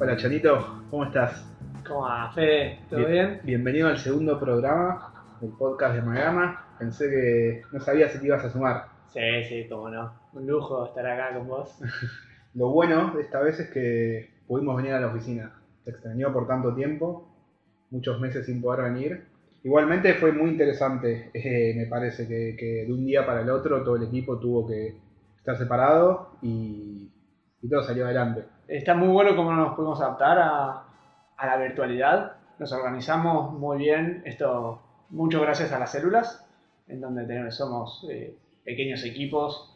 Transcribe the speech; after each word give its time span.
Hola 0.00 0.16
Chanito, 0.16 0.84
¿cómo 0.90 1.06
estás? 1.06 1.44
¿Cómo 1.84 2.02
va, 2.02 2.30
Fede? 2.32 2.78
¿Todo 2.88 3.04
bien? 3.04 3.40
Bienvenido 3.42 3.88
al 3.88 3.98
segundo 3.98 4.38
programa 4.38 5.36
del 5.40 5.50
podcast 5.50 5.94
de 5.94 6.00
Amalgama. 6.02 6.76
Pensé 6.78 7.10
que 7.10 7.62
no 7.72 7.80
sabía 7.80 8.08
si 8.08 8.20
te 8.20 8.26
ibas 8.26 8.44
a 8.44 8.50
sumar. 8.50 8.84
Sí, 9.08 9.42
sí, 9.48 9.66
cómo 9.68 9.90
no. 9.90 10.12
Un 10.34 10.46
lujo 10.46 10.86
estar 10.86 11.04
acá 11.04 11.36
con 11.36 11.48
vos. 11.48 11.80
Lo 12.54 12.68
bueno 12.68 13.12
de 13.16 13.22
esta 13.22 13.40
vez 13.40 13.58
es 13.58 13.70
que 13.70 14.30
pudimos 14.46 14.76
venir 14.76 14.92
a 14.92 15.00
la 15.00 15.08
oficina. 15.08 15.52
Te 15.84 15.90
extrañó 15.90 16.32
por 16.32 16.46
tanto 16.46 16.72
tiempo, 16.76 17.34
muchos 17.90 18.20
meses 18.20 18.46
sin 18.46 18.62
poder 18.62 18.92
venir. 18.92 19.24
Igualmente 19.64 20.14
fue 20.14 20.30
muy 20.30 20.50
interesante, 20.50 21.32
eh, 21.34 21.74
me 21.76 21.86
parece, 21.86 22.28
que, 22.28 22.54
que 22.56 22.84
de 22.86 22.92
un 22.92 23.04
día 23.04 23.26
para 23.26 23.40
el 23.40 23.50
otro 23.50 23.82
todo 23.82 23.96
el 23.96 24.04
equipo 24.04 24.38
tuvo 24.38 24.64
que 24.68 24.94
estar 25.38 25.56
separado 25.56 26.38
y, 26.40 27.10
y 27.60 27.68
todo 27.68 27.82
salió 27.82 28.04
adelante. 28.04 28.44
Está 28.68 28.94
muy 28.94 29.08
bueno 29.08 29.34
cómo 29.34 29.50
nos 29.52 29.74
pudimos 29.74 29.98
adaptar 29.98 30.38
a, 30.38 30.82
a 31.38 31.46
la 31.46 31.56
virtualidad. 31.56 32.32
Nos 32.58 32.70
organizamos 32.70 33.54
muy 33.54 33.78
bien, 33.78 34.20
esto 34.26 34.82
mucho 35.08 35.40
gracias 35.40 35.72
a 35.72 35.78
las 35.78 35.90
células, 35.90 36.46
en 36.86 37.00
donde 37.00 37.24
tenemos, 37.24 37.56
somos 37.56 38.06
eh, 38.10 38.36
pequeños 38.64 39.02
equipos 39.04 39.74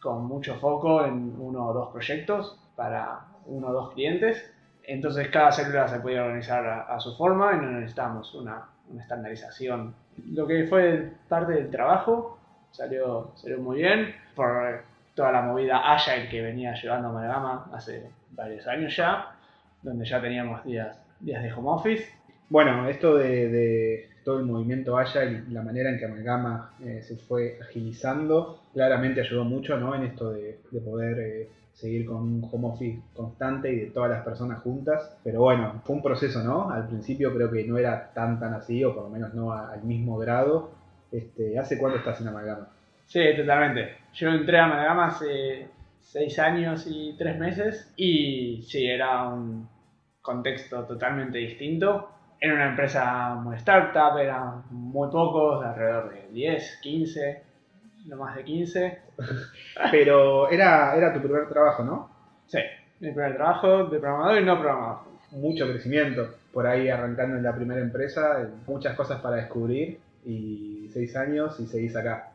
con 0.00 0.26
mucho 0.26 0.54
foco 0.60 1.04
en 1.04 1.34
uno 1.40 1.66
o 1.66 1.72
dos 1.72 1.88
proyectos 1.90 2.56
para 2.76 3.26
uno 3.46 3.66
o 3.66 3.72
dos 3.72 3.94
clientes. 3.94 4.48
Entonces 4.84 5.26
cada 5.28 5.50
célula 5.50 5.88
se 5.88 5.98
podía 5.98 6.22
organizar 6.22 6.64
a, 6.64 6.82
a 6.82 7.00
su 7.00 7.16
forma 7.16 7.54
y 7.54 7.56
no 7.56 7.72
necesitamos 7.72 8.32
una, 8.36 8.68
una, 8.90 9.02
estandarización. 9.02 9.92
Lo 10.32 10.46
que 10.46 10.68
fue 10.68 11.14
parte 11.28 11.54
del 11.54 11.68
trabajo 11.68 12.38
salió, 12.70 13.32
salió 13.34 13.58
muy 13.58 13.78
bien 13.78 14.14
por 14.36 14.84
toda 15.16 15.32
la 15.32 15.42
movida 15.42 15.92
Agile 15.92 16.28
que 16.28 16.42
venía 16.42 16.74
llevando 16.74 17.08
Amalgama 17.08 17.68
hace 17.72 18.19
varios 18.30 18.66
años 18.66 18.96
ya, 18.96 19.36
donde 19.82 20.04
ya 20.04 20.20
teníamos 20.20 20.64
días, 20.64 20.98
días 21.20 21.42
de 21.42 21.52
home 21.52 21.70
office. 21.70 22.04
Bueno, 22.48 22.88
esto 22.88 23.16
de, 23.16 23.48
de 23.48 24.08
todo 24.24 24.40
el 24.40 24.46
movimiento 24.46 24.98
Agile 24.98 25.44
y 25.48 25.52
la 25.52 25.62
manera 25.62 25.90
en 25.90 25.98
que 25.98 26.04
Amalgama 26.04 26.72
eh, 26.84 27.00
se 27.02 27.16
fue 27.16 27.58
agilizando, 27.60 28.62
claramente 28.72 29.20
ayudó 29.20 29.44
mucho 29.44 29.76
¿no? 29.76 29.94
en 29.94 30.04
esto 30.04 30.30
de, 30.30 30.58
de 30.70 30.80
poder 30.80 31.18
eh, 31.20 31.48
seguir 31.72 32.06
con 32.06 32.16
un 32.16 32.48
home 32.50 32.68
office 32.68 33.00
constante 33.14 33.72
y 33.72 33.76
de 33.76 33.86
todas 33.86 34.10
las 34.10 34.24
personas 34.24 34.62
juntas. 34.62 35.16
Pero 35.24 35.40
bueno, 35.40 35.80
fue 35.84 35.96
un 35.96 36.02
proceso, 36.02 36.42
¿no? 36.42 36.70
Al 36.70 36.86
principio 36.86 37.34
creo 37.34 37.50
que 37.50 37.64
no 37.64 37.78
era 37.78 38.12
tan 38.12 38.38
tan 38.38 38.54
así, 38.54 38.84
o 38.84 38.94
por 38.94 39.04
lo 39.04 39.10
menos 39.10 39.34
no 39.34 39.52
a, 39.52 39.72
al 39.72 39.82
mismo 39.84 40.18
grado. 40.18 40.72
Este, 41.10 41.58
¿Hace 41.58 41.78
cuánto 41.78 41.98
estás 41.98 42.20
en 42.20 42.28
Amalgama? 42.28 42.68
Sí, 43.06 43.20
totalmente. 43.36 43.96
Yo 44.12 44.28
entré 44.28 44.58
a 44.58 44.64
Amalgama 44.66 45.06
hace 45.06 45.68
seis 46.00 46.38
años 46.38 46.86
y 46.88 47.14
tres 47.16 47.38
meses 47.38 47.92
y 47.96 48.62
sí, 48.62 48.86
era 48.86 49.28
un 49.28 49.68
contexto 50.22 50.84
totalmente 50.84 51.38
distinto. 51.38 52.10
Era 52.40 52.54
una 52.54 52.70
empresa 52.70 53.34
muy 53.34 53.56
startup, 53.56 54.18
eran 54.18 54.64
muy 54.70 55.10
pocos, 55.10 55.64
alrededor 55.64 56.10
de 56.10 56.28
10, 56.32 56.78
15, 56.82 57.42
no 58.06 58.16
más 58.16 58.36
de 58.36 58.44
15. 58.44 58.98
Pero 59.90 60.50
era, 60.50 60.96
era 60.96 61.12
tu 61.12 61.20
primer 61.20 61.48
trabajo, 61.48 61.84
¿no? 61.84 62.10
Sí, 62.46 62.60
mi 63.00 63.12
primer 63.12 63.36
trabajo 63.36 63.84
de 63.84 63.98
programador 63.98 64.40
y 64.40 64.44
no 64.44 64.58
programador. 64.58 65.10
Mucho 65.32 65.68
crecimiento, 65.68 66.34
por 66.52 66.66
ahí 66.66 66.88
arrancando 66.88 67.36
en 67.36 67.42
la 67.42 67.54
primera 67.54 67.80
empresa, 67.80 68.48
muchas 68.66 68.96
cosas 68.96 69.20
para 69.20 69.36
descubrir 69.36 70.00
y 70.24 70.88
seis 70.92 71.14
años 71.16 71.60
y 71.60 71.66
seguís 71.66 71.94
acá. 71.94 72.29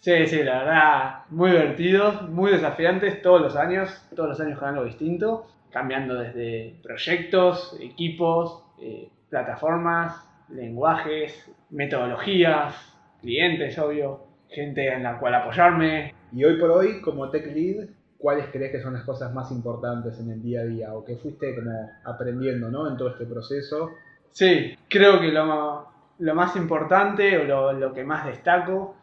Sí, 0.00 0.26
sí, 0.26 0.42
la 0.42 0.60
verdad, 0.60 1.14
muy 1.28 1.50
divertidos, 1.50 2.26
muy 2.30 2.50
desafiantes 2.52 3.20
todos 3.20 3.42
los 3.42 3.54
años, 3.54 3.90
todos 4.16 4.30
los 4.30 4.40
años 4.40 4.58
con 4.58 4.70
algo 4.70 4.84
distinto, 4.84 5.46
cambiando 5.70 6.14
desde 6.14 6.80
proyectos, 6.82 7.76
equipos, 7.78 8.64
eh, 8.80 9.10
plataformas, 9.28 10.26
lenguajes, 10.48 11.50
metodologías, 11.68 12.96
clientes, 13.20 13.78
obvio, 13.78 14.24
gente 14.48 14.88
en 14.88 15.02
la 15.02 15.18
cual 15.18 15.34
apoyarme. 15.34 16.14
Y 16.32 16.44
hoy 16.44 16.58
por 16.58 16.70
hoy, 16.70 17.02
como 17.02 17.28
tech 17.28 17.54
lead, 17.54 17.90
¿cuáles 18.16 18.46
crees 18.46 18.72
que 18.72 18.80
son 18.80 18.94
las 18.94 19.04
cosas 19.04 19.34
más 19.34 19.52
importantes 19.52 20.18
en 20.18 20.30
el 20.30 20.42
día 20.42 20.62
a 20.62 20.64
día 20.64 20.94
o 20.94 21.04
que 21.04 21.16
fuiste 21.16 21.54
como 21.54 21.72
aprendiendo 22.04 22.70
¿no? 22.70 22.88
en 22.88 22.96
todo 22.96 23.10
este 23.10 23.26
proceso? 23.26 23.90
Sí, 24.30 24.78
creo 24.88 25.20
que 25.20 25.28
lo, 25.28 25.86
lo 26.18 26.34
más 26.34 26.56
importante 26.56 27.36
o 27.36 27.44
lo, 27.44 27.74
lo 27.74 27.92
que 27.92 28.02
más 28.02 28.24
destaco 28.24 28.96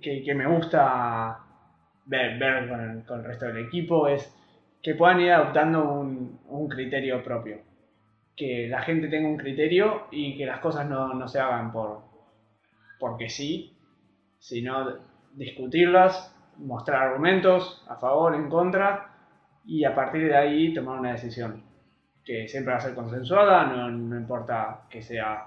que, 0.00 0.22
que, 0.24 0.34
me 0.34 0.46
gusta 0.46 1.38
ver, 2.06 2.38
ver 2.38 2.68
con, 2.68 3.02
con, 3.02 3.20
el, 3.20 3.24
resto 3.24 3.46
del 3.46 3.66
equipo 3.66 4.08
es 4.08 4.34
que 4.82 4.94
puedan 4.94 5.20
ir 5.20 5.32
adoptando 5.32 5.92
un, 5.92 6.40
un, 6.46 6.68
criterio 6.68 7.22
propio. 7.22 7.58
Que 8.36 8.68
la 8.68 8.82
gente 8.82 9.08
tenga 9.08 9.28
un 9.28 9.36
criterio 9.36 10.06
y 10.10 10.36
que 10.36 10.46
las 10.46 10.60
cosas 10.60 10.88
no, 10.88 11.14
no 11.14 11.26
se 11.26 11.40
hagan 11.40 11.72
por 11.72 12.06
porque 13.00 13.28
sí, 13.28 13.76
sino 14.38 14.98
discutirlas, 15.34 16.34
mostrar 16.56 17.08
argumentos 17.08 17.84
a 17.88 17.96
favor, 17.96 18.34
en 18.34 18.48
contra 18.48 19.14
y 19.64 19.84
a 19.84 19.94
partir 19.94 20.26
de 20.26 20.36
ahí 20.36 20.74
tomar 20.74 20.98
una 20.98 21.12
decisión 21.12 21.62
que 22.24 22.48
siempre 22.48 22.72
va 22.72 22.78
a 22.78 22.82
ser 22.82 22.94
consensuada, 22.94 23.66
no, 23.66 23.90
no 23.90 24.16
importa 24.16 24.86
que 24.90 25.00
sea 25.00 25.46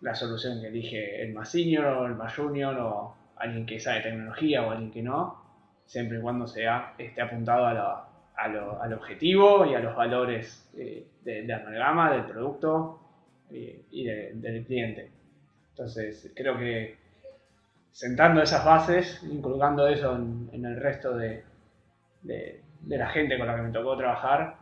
la 0.00 0.14
solución 0.14 0.60
que 0.60 0.68
elige 0.68 1.22
el 1.22 1.32
más 1.32 1.50
senior 1.50 1.86
o 1.86 2.06
el 2.06 2.14
más 2.14 2.36
junior 2.36 2.76
o 2.78 3.21
alguien 3.42 3.66
que 3.66 3.80
sabe 3.80 4.00
tecnología 4.00 4.64
o 4.64 4.70
alguien 4.70 4.90
que 4.90 5.02
no, 5.02 5.42
siempre 5.84 6.18
y 6.18 6.20
cuando 6.20 6.46
sea 6.46 6.94
esté 6.96 7.22
apuntado 7.22 7.66
a 7.66 7.74
la, 7.74 8.08
a 8.36 8.48
lo, 8.48 8.80
al 8.80 8.92
objetivo 8.92 9.66
y 9.66 9.74
a 9.74 9.80
los 9.80 9.96
valores 9.96 10.70
eh, 10.76 11.06
de, 11.22 11.52
amalgama, 11.52 12.12
del 12.12 12.24
producto 12.24 13.00
eh, 13.50 13.84
y 13.90 14.04
de, 14.04 14.32
del 14.34 14.64
cliente. 14.64 15.10
Entonces, 15.70 16.32
creo 16.36 16.56
que 16.56 16.96
sentando 17.90 18.40
esas 18.42 18.64
bases, 18.64 19.22
inculcando 19.24 19.88
eso 19.88 20.14
en, 20.14 20.48
en 20.52 20.64
el 20.64 20.76
resto 20.76 21.16
de, 21.16 21.44
de, 22.22 22.62
la 22.86 23.08
gente 23.08 23.36
con 23.38 23.48
la 23.48 23.56
que 23.56 23.62
me 23.62 23.72
tocó 23.72 23.96
trabajar, 23.96 24.56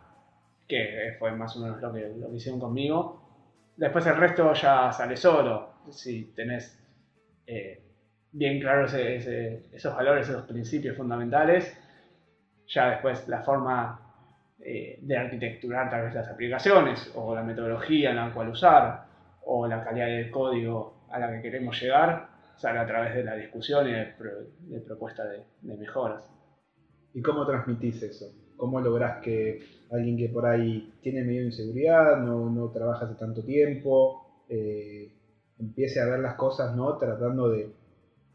que 0.66 1.16
fue 1.18 1.32
más 1.32 1.54
o 1.56 1.60
menos 1.60 1.82
lo 1.82 1.92
que, 1.92 2.08
lo 2.16 2.30
que 2.30 2.36
hicieron 2.36 2.60
conmigo, 2.60 3.72
después 3.76 4.06
el 4.06 4.16
resto 4.16 4.52
ya 4.54 4.90
sale 4.90 5.16
solo. 5.16 5.68
Si 5.90 6.32
tenés 6.34 6.78
eh, 7.46 7.89
bien 8.32 8.60
claros 8.60 8.94
esos 8.94 9.94
valores, 9.94 10.28
esos 10.28 10.46
principios 10.46 10.96
fundamentales, 10.96 11.76
ya 12.66 12.90
después 12.90 13.26
la 13.28 13.42
forma 13.42 14.00
eh, 14.60 14.98
de 15.02 15.16
arquitecturar 15.16 15.90
tal 15.90 16.04
vez 16.04 16.14
las 16.14 16.28
aplicaciones 16.28 17.12
o 17.14 17.34
la 17.34 17.42
metodología 17.42 18.10
en 18.10 18.16
la 18.16 18.32
cual 18.32 18.50
usar 18.50 19.04
o 19.44 19.66
la 19.66 19.82
calidad 19.82 20.06
del 20.06 20.30
código 20.30 21.06
a 21.10 21.18
la 21.18 21.32
que 21.32 21.42
queremos 21.42 21.80
llegar 21.80 22.28
sale 22.56 22.78
a 22.78 22.86
través 22.86 23.14
de 23.14 23.24
la 23.24 23.36
discusión 23.36 23.88
y 23.88 23.92
de, 23.92 24.14
de 24.60 24.80
propuesta 24.80 25.24
de, 25.24 25.44
de, 25.62 25.76
mejoras. 25.78 26.22
¿Y 27.14 27.22
cómo 27.22 27.46
transmitís 27.46 28.02
eso? 28.02 28.26
¿Cómo 28.56 28.80
lográs 28.80 29.22
que 29.22 29.60
alguien 29.90 30.18
que 30.18 30.28
por 30.28 30.46
ahí 30.46 30.92
tiene 31.00 31.22
medio 31.22 31.40
de 31.40 31.46
inseguridad, 31.46 32.18
no, 32.18 32.50
no 32.50 32.70
trabaja 32.70 33.06
hace 33.06 33.14
tanto 33.14 33.42
tiempo, 33.42 34.44
eh, 34.48 35.10
empiece 35.58 36.00
a 36.00 36.06
ver 36.06 36.20
las 36.20 36.34
cosas, 36.34 36.76
¿no? 36.76 36.98
Tratando 36.98 37.48
de, 37.48 37.72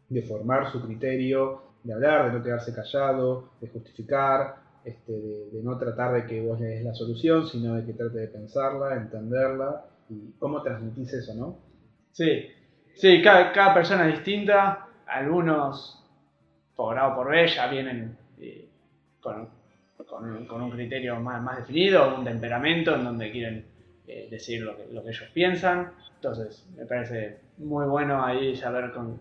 de 0.08 0.22
formar 0.22 0.70
su 0.70 0.80
criterio, 0.84 1.62
de 1.82 1.92
hablar, 1.92 2.30
de 2.30 2.38
no 2.38 2.44
quedarse 2.44 2.74
callado, 2.74 3.50
de 3.60 3.68
justificar, 3.68 4.56
este, 4.84 5.12
de, 5.12 5.62
no 5.62 5.76
tratar 5.78 6.14
de 6.14 6.26
que 6.26 6.40
vos 6.40 6.60
le 6.60 6.66
des 6.66 6.84
la 6.84 6.94
solución, 6.94 7.46
sino 7.46 7.74
de 7.74 7.84
que 7.84 7.92
trate 7.92 8.18
de 8.18 8.28
pensarla, 8.28 8.94
entenderla. 8.94 9.84
¿Y 10.08 10.32
cómo 10.38 10.62
transmitís 10.62 11.12
eso, 11.12 11.34
no? 11.34 11.58
Sí, 12.12 12.46
sí, 12.94 13.20
cada, 13.22 13.52
cada 13.52 13.74
persona 13.74 14.08
es 14.08 14.14
distinta. 14.16 14.88
Algunos, 15.06 16.04
por 16.74 16.98
A 16.98 17.08
o 17.08 17.16
por 17.16 17.30
B, 17.30 17.46
ya 17.48 17.66
vienen 17.68 18.16
eh, 18.38 18.68
con, 19.20 19.48
con, 20.06 20.46
con, 20.46 20.62
un 20.62 20.70
criterio 20.70 21.18
más, 21.20 21.42
más 21.42 21.58
definido, 21.58 22.16
un 22.16 22.24
temperamento 22.24 22.94
en 22.94 23.04
donde 23.04 23.32
quieren 23.32 23.64
eh, 24.06 24.28
decir 24.30 24.62
lo 24.62 24.76
que, 24.76 24.86
lo 24.92 25.02
que 25.02 25.10
ellos 25.10 25.28
piensan. 25.34 25.92
Entonces, 26.14 26.64
me 26.76 26.86
parece 26.86 27.40
muy 27.58 27.86
bueno 27.86 28.24
ahí 28.24 28.54
saber 28.56 28.92
con, 28.92 29.20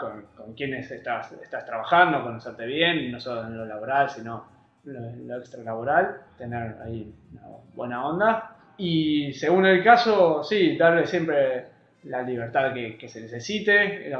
con, 0.00 0.26
con 0.36 0.54
quienes 0.54 0.90
estás, 0.90 1.32
estás 1.32 1.64
trabajando, 1.66 2.22
conocerte 2.22 2.66
bien, 2.66 3.12
no 3.12 3.20
solo 3.20 3.42
en 3.46 3.56
lo 3.56 3.66
laboral, 3.66 4.10
sino 4.10 4.46
en 4.86 5.28
lo, 5.28 5.38
extralaboral, 5.38 6.22
tener 6.38 6.76
ahí 6.82 7.12
una 7.32 7.42
buena 7.74 8.06
onda. 8.06 8.56
Y 8.78 9.32
según 9.34 9.66
el 9.66 9.84
caso, 9.84 10.42
sí, 10.42 10.76
darle 10.76 11.06
siempre 11.06 11.66
la 12.04 12.22
libertad 12.22 12.72
que, 12.72 12.96
que 12.96 13.08
se 13.08 13.20
necesite, 13.20 14.06
el, 14.06 14.12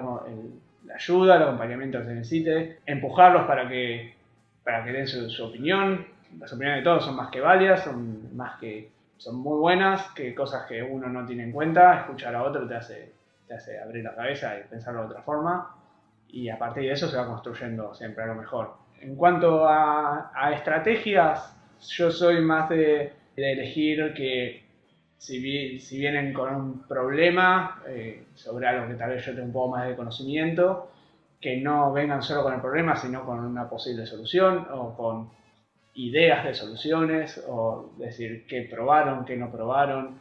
la 0.85 0.95
ayuda, 0.95 1.37
el 1.37 1.43
acompañamiento 1.43 1.99
que 1.99 2.05
se 2.05 2.15
necesite, 2.15 2.79
empujarlos 2.87 3.47
para 3.47 3.69
que, 3.69 4.15
para 4.63 4.85
que 4.85 4.93
den 4.93 5.09
su, 5.09 5.31
su 5.31 5.47
opinión. 5.47 6.07
Las 6.39 6.53
opiniones 6.53 6.81
de 6.81 6.85
todos 6.85 7.05
son 7.05 7.17
más 7.17 7.31
que 7.31 7.41
válidas, 7.41 7.83
son 7.83 8.37
más 8.37 8.61
que 8.61 8.91
son 9.21 9.37
muy 9.37 9.59
buenas, 9.59 10.09
que 10.15 10.35
cosas 10.35 10.67
que 10.67 10.83
uno 10.83 11.07
no 11.09 11.27
tiene 11.27 11.43
en 11.43 11.53
cuenta, 11.53 12.01
escuchar 12.01 12.35
a 12.35 12.43
otro 12.43 12.67
te 12.67 12.75
hace 12.75 13.13
te 13.51 13.57
hace 13.57 13.81
abrir 13.81 14.05
la 14.05 14.15
cabeza 14.15 14.57
y 14.57 14.69
pensarlo 14.69 15.01
de 15.01 15.07
otra 15.09 15.23
forma. 15.23 15.75
Y 16.29 16.49
a 16.49 16.57
partir 16.57 16.85
de 16.85 16.93
eso 16.93 17.09
se 17.09 17.17
va 17.17 17.27
construyendo 17.27 17.93
siempre 17.95 18.23
a 18.23 18.29
lo 18.29 18.37
mejor. 18.37 18.75
En 19.01 19.17
cuanto 19.17 19.67
a, 19.67 20.31
a 20.33 20.53
estrategias, 20.53 21.57
yo 21.89 22.13
soy 22.13 22.41
más 22.43 22.69
de, 22.69 23.13
de 23.35 23.53
elegir 23.53 24.15
que 24.15 24.63
si, 25.19 25.81
si 25.81 25.99
vienen 25.99 26.33
con 26.33 26.55
un 26.55 26.87
problema 26.87 27.83
eh, 27.89 28.27
sobre 28.37 28.69
algo 28.69 28.87
que 28.87 28.95
tal 28.95 29.11
vez 29.11 29.27
yo 29.27 29.33
tengo 29.33 29.47
un 29.47 29.53
poco 29.53 29.77
más 29.77 29.89
de 29.89 29.97
conocimiento, 29.97 30.93
que 31.41 31.57
no 31.57 31.93
vengan 31.93 32.23
solo 32.23 32.45
con 32.45 32.55
el 32.55 32.61
problema, 32.61 32.95
sino 32.95 33.27
con 33.27 33.41
una 33.41 33.69
posible 33.69 34.07
solución 34.07 34.69
o 34.71 34.95
con 34.97 35.29
ideas 35.95 36.45
de 36.45 36.55
soluciones 36.55 37.45
o 37.49 37.91
decir 37.99 38.47
qué 38.47 38.69
probaron, 38.71 39.25
qué 39.25 39.37
no 39.37 39.51
probaron. 39.51 40.21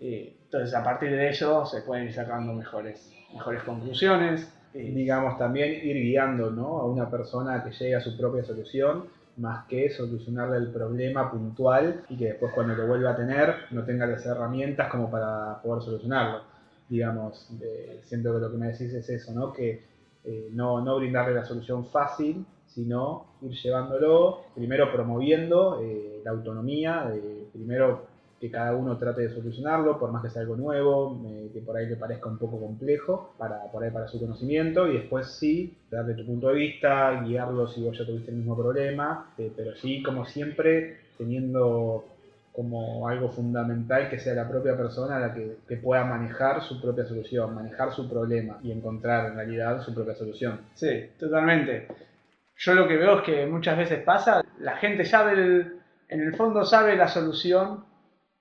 Eh, 0.00 0.36
entonces 0.50 0.74
a 0.74 0.82
partir 0.82 1.10
de 1.10 1.28
eso 1.28 1.64
se 1.64 1.82
pueden 1.82 2.06
ir 2.06 2.12
sacando 2.12 2.52
mejores, 2.52 3.08
mejores 3.32 3.62
conclusiones. 3.62 4.52
Eh, 4.74 4.90
Digamos 4.92 5.38
también 5.38 5.86
ir 5.86 5.94
guiando 5.94 6.50
¿no? 6.50 6.80
a 6.80 6.86
una 6.86 7.08
persona 7.08 7.62
que 7.62 7.70
llegue 7.70 7.94
a 7.94 8.00
su 8.00 8.16
propia 8.16 8.42
solución 8.42 9.04
más 9.36 9.66
que 9.68 9.90
solucionarle 9.90 10.56
el 10.56 10.72
problema 10.72 11.30
puntual 11.30 12.02
y 12.08 12.16
que 12.16 12.26
después 12.26 12.52
cuando 12.52 12.74
lo 12.74 12.88
vuelva 12.88 13.10
a 13.10 13.16
tener 13.16 13.54
no 13.70 13.84
tenga 13.84 14.06
las 14.06 14.26
herramientas 14.26 14.90
como 14.90 15.08
para 15.08 15.62
poder 15.62 15.84
solucionarlo. 15.84 16.42
Digamos, 16.88 17.48
eh, 17.62 18.00
siento 18.02 18.34
que 18.34 18.40
lo 18.40 18.50
que 18.50 18.58
me 18.58 18.66
decís 18.72 18.92
es 18.92 19.08
eso, 19.08 19.32
¿no? 19.32 19.52
Que 19.52 19.84
eh, 20.24 20.48
no, 20.52 20.80
no 20.80 20.96
brindarle 20.96 21.32
la 21.32 21.44
solución 21.44 21.86
fácil, 21.86 22.44
sino 22.66 23.26
ir 23.40 23.52
llevándolo, 23.52 24.46
primero 24.56 24.90
promoviendo 24.92 25.80
eh, 25.80 26.20
la 26.24 26.32
autonomía, 26.32 27.12
primero 27.52 28.09
que 28.40 28.50
cada 28.50 28.74
uno 28.74 28.96
trate 28.96 29.20
de 29.20 29.34
solucionarlo, 29.34 29.98
por 29.98 30.10
más 30.10 30.22
que 30.22 30.30
sea 30.30 30.40
algo 30.40 30.56
nuevo, 30.56 31.20
que 31.52 31.60
por 31.60 31.76
ahí 31.76 31.86
le 31.86 31.96
parezca 31.96 32.30
un 32.30 32.38
poco 32.38 32.58
complejo 32.58 33.34
para, 33.36 33.64
por 33.70 33.84
ahí 33.84 33.90
para 33.90 34.08
su 34.08 34.18
conocimiento, 34.18 34.88
y 34.88 34.94
después 34.94 35.26
sí, 35.26 35.76
darle 35.90 36.14
tu 36.14 36.24
punto 36.24 36.48
de 36.48 36.54
vista, 36.54 37.22
guiarlo 37.22 37.68
si 37.68 37.84
vos 37.84 37.98
ya 37.98 38.06
tuviste 38.06 38.30
el 38.30 38.38
mismo 38.38 38.56
problema, 38.56 39.30
eh, 39.36 39.52
pero 39.54 39.76
sí, 39.76 40.02
como 40.02 40.24
siempre, 40.24 41.00
teniendo 41.18 42.06
como 42.52 43.06
algo 43.06 43.30
fundamental 43.30 44.08
que 44.08 44.18
sea 44.18 44.34
la 44.34 44.48
propia 44.48 44.76
persona 44.76 45.18
la 45.18 45.34
que, 45.34 45.76
pueda 45.76 46.04
manejar 46.04 46.62
su 46.62 46.80
propia 46.80 47.04
solución, 47.04 47.54
manejar 47.54 47.92
su 47.92 48.08
problema 48.08 48.58
y 48.62 48.72
encontrar 48.72 49.26
en 49.26 49.36
realidad 49.36 49.82
su 49.82 49.94
propia 49.94 50.14
solución. 50.14 50.60
Sí, 50.74 51.10
totalmente. 51.18 51.88
Yo 52.56 52.74
lo 52.74 52.88
que 52.88 52.96
veo 52.96 53.18
es 53.18 53.22
que 53.22 53.46
muchas 53.46 53.78
veces 53.78 54.02
pasa, 54.02 54.42
la 54.58 54.76
gente 54.76 55.04
sabe, 55.04 55.32
en 56.08 56.20
el 56.20 56.34
fondo 56.36 56.64
sabe 56.64 56.96
la 56.96 57.08
solución, 57.08 57.84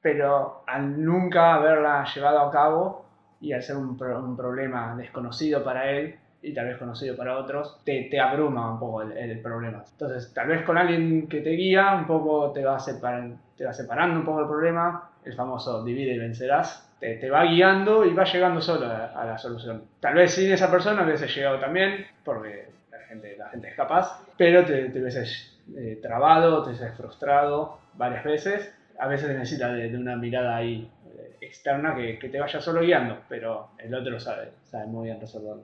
pero 0.02 0.64
al 0.68 1.04
nunca 1.04 1.56
haberla 1.56 2.06
llevado 2.14 2.40
a 2.40 2.52
cabo 2.52 3.06
y 3.42 3.54
al 3.54 3.64
ser 3.64 3.78
un, 3.78 4.02
un 4.02 4.38
problema 4.38 4.96
desconocido 4.96 5.64
para 5.64 5.90
él 5.90 6.18
y 6.42 6.54
tal 6.54 6.68
vez 6.68 6.78
conocido 6.78 7.18
para 7.18 7.38
otros, 7.38 7.80
te, 7.84 8.08
te 8.10 8.20
abruma 8.20 8.72
un 8.72 8.80
poco 8.80 9.02
el, 9.02 9.12
el, 9.12 9.42
problema. 9.42 9.84
Entonces, 9.92 10.34
tal 10.34 10.48
vez 10.48 10.64
con 10.64 10.78
alguien 10.78 11.28
que 11.28 11.42
te 11.42 11.52
guía, 11.52 11.94
un 11.96 12.08
poco 12.08 12.52
te 12.54 12.64
va, 12.64 12.80
separar, 12.80 13.32
te 13.58 13.66
va 13.66 13.74
separando 13.74 14.20
un 14.20 14.26
poco 14.26 14.42
el 14.42 14.48
problema, 14.48 15.12
el 15.26 15.34
famoso 15.34 15.84
divide 15.84 16.14
y 16.14 16.20
vencerás, 16.20 16.96
te, 17.00 17.16
te 17.16 17.30
va 17.30 17.44
guiando 17.44 18.06
y 18.06 18.14
va 18.14 18.24
llegando 18.24 18.62
solo 18.62 18.86
a, 18.86 19.08
a, 19.08 19.26
la 19.26 19.38
solución. 19.38 19.84
Tal 20.00 20.16
vez 20.16 20.34
sin 20.34 20.52
esa 20.52 20.72
persona 20.72 21.04
hubiese 21.04 21.28
llegado 21.28 21.60
también, 21.60 22.06
porque 22.24 22.70
la 22.90 23.00
gente, 23.00 23.36
la 23.38 23.50
gente 23.50 23.68
es 23.68 23.76
capaz, 23.76 24.24
pero 24.38 24.64
te, 24.64 24.90
te 24.90 25.02
hubieses 25.02 25.60
eh, 25.76 26.00
trabado, 26.02 26.64
te 26.64 26.70
hubieses 26.70 26.96
frustrado 26.96 27.80
varias 27.96 28.24
veces 28.24 28.79
a 29.00 29.08
veces 29.08 29.30
necesita 29.30 29.74
de, 29.74 29.90
de 29.90 29.98
una 29.98 30.16
mirada 30.16 30.58
ahí 30.58 30.90
eh, 31.18 31.38
externa 31.42 31.96
que, 31.96 32.20
que, 32.20 32.30
te 32.30 32.40
vaya 32.40 32.60
solo 32.60 32.82
guiando, 32.82 33.20
pero 33.30 33.70
el 33.78 33.94
otro 33.94 34.20
sabe, 34.20 34.52
sabe 34.64 34.88
muy 34.88 35.08
bien 35.08 35.20
resolverlo. 35.20 35.64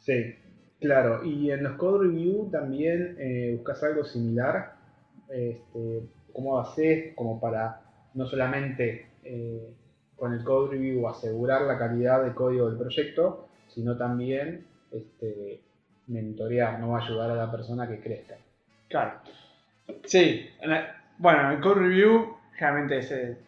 Sí, 0.00 0.34
claro. 0.80 1.22
Y 1.24 1.50
en 1.50 1.62
los 1.62 1.74
code 1.74 2.06
review 2.06 2.50
también 2.50 3.16
eh, 3.18 3.54
buscas 3.56 3.82
algo 3.82 4.04
similar. 4.04 4.72
Este, 5.28 6.00
¿Cómo 6.32 6.58
haces 6.58 7.14
como 7.14 7.38
para 7.38 7.82
no 8.14 8.26
solamente 8.26 9.08
eh, 9.24 9.68
con 10.16 10.32
el 10.32 10.42
code 10.42 10.72
review 10.72 11.06
asegurar 11.06 11.62
la 11.62 11.78
calidad 11.78 12.24
de 12.24 12.32
código 12.32 12.68
del 12.68 12.78
proyecto, 12.78 13.48
sino 13.68 13.96
también 13.96 14.64
este, 14.90 15.60
mentorear, 16.06 16.80
no 16.80 16.96
ayudar 16.96 17.30
a 17.30 17.34
la 17.34 17.50
persona 17.50 17.86
que 17.86 18.00
crezca? 18.00 18.36
Claro. 18.88 19.20
Sí, 20.04 20.48
bueno, 21.18 21.40
en 21.40 21.56
el 21.56 21.60
code 21.60 21.80
review 21.80 22.39
generalmente 22.60 23.00
se 23.00 23.38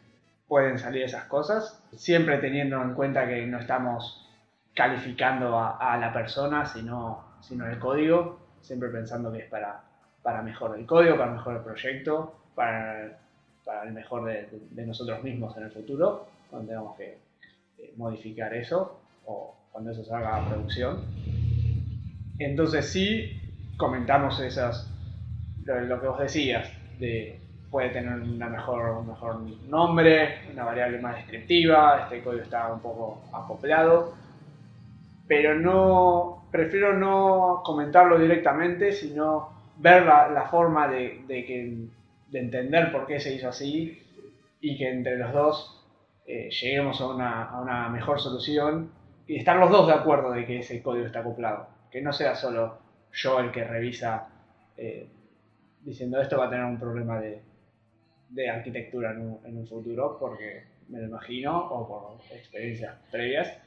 pueden 0.49 0.79
salir 0.79 1.03
esas 1.03 1.25
cosas, 1.25 1.85
siempre 1.95 2.39
teniendo 2.39 2.81
en 2.83 2.95
cuenta 2.95 3.29
que 3.29 3.45
no 3.45 3.59
estamos 3.59 4.27
calificando 4.75 5.59
a, 5.59 5.99
la 5.99 6.15
persona, 6.15 6.65
sino, 6.65 7.23
sino 7.43 7.67
el 7.67 7.79
código, 7.79 8.39
siempre 8.63 8.89
pensando 8.89 9.31
que 9.31 9.41
es 9.41 9.51
para, 9.51 9.83
para 10.23 10.41
mejor 10.41 10.79
el 10.79 10.87
código, 10.87 11.19
para 11.19 11.33
mejor 11.33 11.57
el 11.57 11.63
proyecto, 11.63 12.41
para, 12.55 13.19
para 13.67 13.83
el 13.83 13.93
mejor 13.93 14.25
de, 14.25 14.87
nosotros 14.87 15.23
mismos 15.23 15.55
en 15.59 15.65
el 15.65 15.71
futuro, 15.73 16.29
cuando 16.49 16.69
tengamos 16.69 16.97
que 16.97 17.19
eh, 17.79 17.93
modificar 17.99 18.55
eso 18.55 18.99
o 19.27 19.55
cuando 19.71 19.91
eso 19.91 20.03
salga 20.07 20.37
a 20.37 20.49
producción. 20.49 21.05
Entonces 22.39 22.91
sí 22.91 23.39
comentamos 23.77 24.41
esas, 24.41 24.91
lo, 25.67 25.81
lo 25.83 26.01
que 26.01 26.07
vos 26.07 26.19
decías, 26.19 26.73
de 26.99 27.42
puede 27.73 27.89
tener 27.89 28.21
una 28.21 28.51
mejor, 28.51 28.99
un 28.99 29.07
mejor 29.09 29.41
nombre, 29.67 30.41
una 30.53 30.65
variable 30.65 30.99
más 31.01 31.17
descriptiva, 31.17 32.03
este 32.03 32.23
código 32.23 32.43
está 32.43 32.71
un 32.71 32.81
poco 32.81 33.23
acoplado, 33.33 34.13
pero 35.27 35.55
no, 35.59 36.45
prefiero 36.51 36.93
no 36.93 37.63
comentarlo 37.65 38.19
directamente, 38.19 38.93
sino 38.93 39.49
ver 39.79 40.03
la, 40.05 40.29
la 40.29 40.49
forma 40.51 40.87
de, 40.87 41.25
de, 41.27 41.89
entender 42.35 42.93
por 42.93 43.07
qué 43.07 43.19
se 43.19 43.35
hizo 43.35 43.49
así 43.49 44.03
y 44.61 44.77
que 44.77 44.91
entre 44.91 45.17
los 45.17 45.33
dos 45.33 45.85
eh, 46.27 46.51
lleguemos 46.51 47.01
a 47.01 47.09
una, 47.09 47.45
a 47.45 47.61
una 47.63 47.89
mejor 47.89 48.21
solución 48.21 48.91
y 49.27 49.37
estar 49.37 49.57
los 49.57 49.71
dos 49.71 49.87
de 49.87 49.95
acuerdo 49.95 50.33
de 50.33 50.45
que 50.45 50.59
ese 50.59 50.83
código 50.83 51.07
está 51.07 51.21
acoplado, 51.21 51.69
que 51.91 52.03
no 52.03 52.13
sea 52.13 52.35
solo 52.35 52.77
yo 53.15 53.41
el 53.41 53.51
que 53.51 53.65
revisa 53.65 54.29
eh, 54.77 55.09
diciendo 55.81 56.21
esto 56.21 56.37
va 56.37 56.47
a 56.47 56.51
tener 56.51 56.67
un 56.67 56.79
problema 56.79 57.19
de, 57.19 57.41
de 58.33 58.49
arquitectura 58.49 59.13
en 59.13 59.21
un, 59.21 59.41
en 59.45 59.59
un, 59.59 59.67
futuro, 59.67 60.17
porque 60.19 60.65
me 60.89 61.01
lo 61.01 61.07
imagino, 61.07 61.59
o 61.59 61.87
por 61.87 62.37
experiencias 62.37 62.97
previas, 63.11 63.59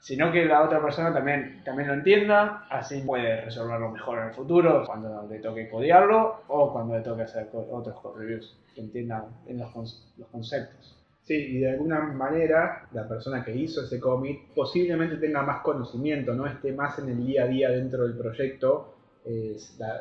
sino 0.00 0.30
que 0.30 0.44
la 0.44 0.62
otra 0.62 0.82
persona 0.82 1.12
también, 1.12 1.62
también 1.64 1.88
lo 1.88 1.94
entienda, 1.94 2.66
así 2.70 3.00
puede 3.00 3.40
resolverlo 3.40 3.90
mejor 3.90 4.18
en 4.18 4.28
el 4.28 4.34
futuro, 4.34 4.84
cuando 4.86 5.26
le 5.28 5.38
toque 5.38 5.68
codearlo 5.68 6.42
o 6.48 6.72
cuando 6.72 6.96
le 6.96 7.02
toque 7.02 7.22
hacer 7.22 7.48
otros 7.52 7.96
reviews, 8.16 8.56
que 8.74 8.82
entiendan 8.82 9.24
en 9.46 9.58
los, 9.58 10.12
los 10.18 10.28
conceptos. 10.28 10.94
Sí, 11.22 11.34
y 11.34 11.58
de 11.60 11.70
alguna 11.70 12.00
manera 12.00 12.86
la 12.92 13.08
persona 13.08 13.42
que 13.42 13.56
hizo 13.56 13.82
ese 13.82 13.98
cómic 13.98 14.52
posiblemente 14.54 15.16
tenga 15.16 15.42
más 15.42 15.62
conocimiento, 15.62 16.34
no 16.34 16.46
esté 16.46 16.72
más 16.72 16.98
en 16.98 17.08
el 17.08 17.26
día 17.26 17.44
a 17.44 17.46
día 17.46 17.70
dentro 17.70 18.02
del 18.06 18.14
proyecto 18.14 18.93
eh, 19.26 19.56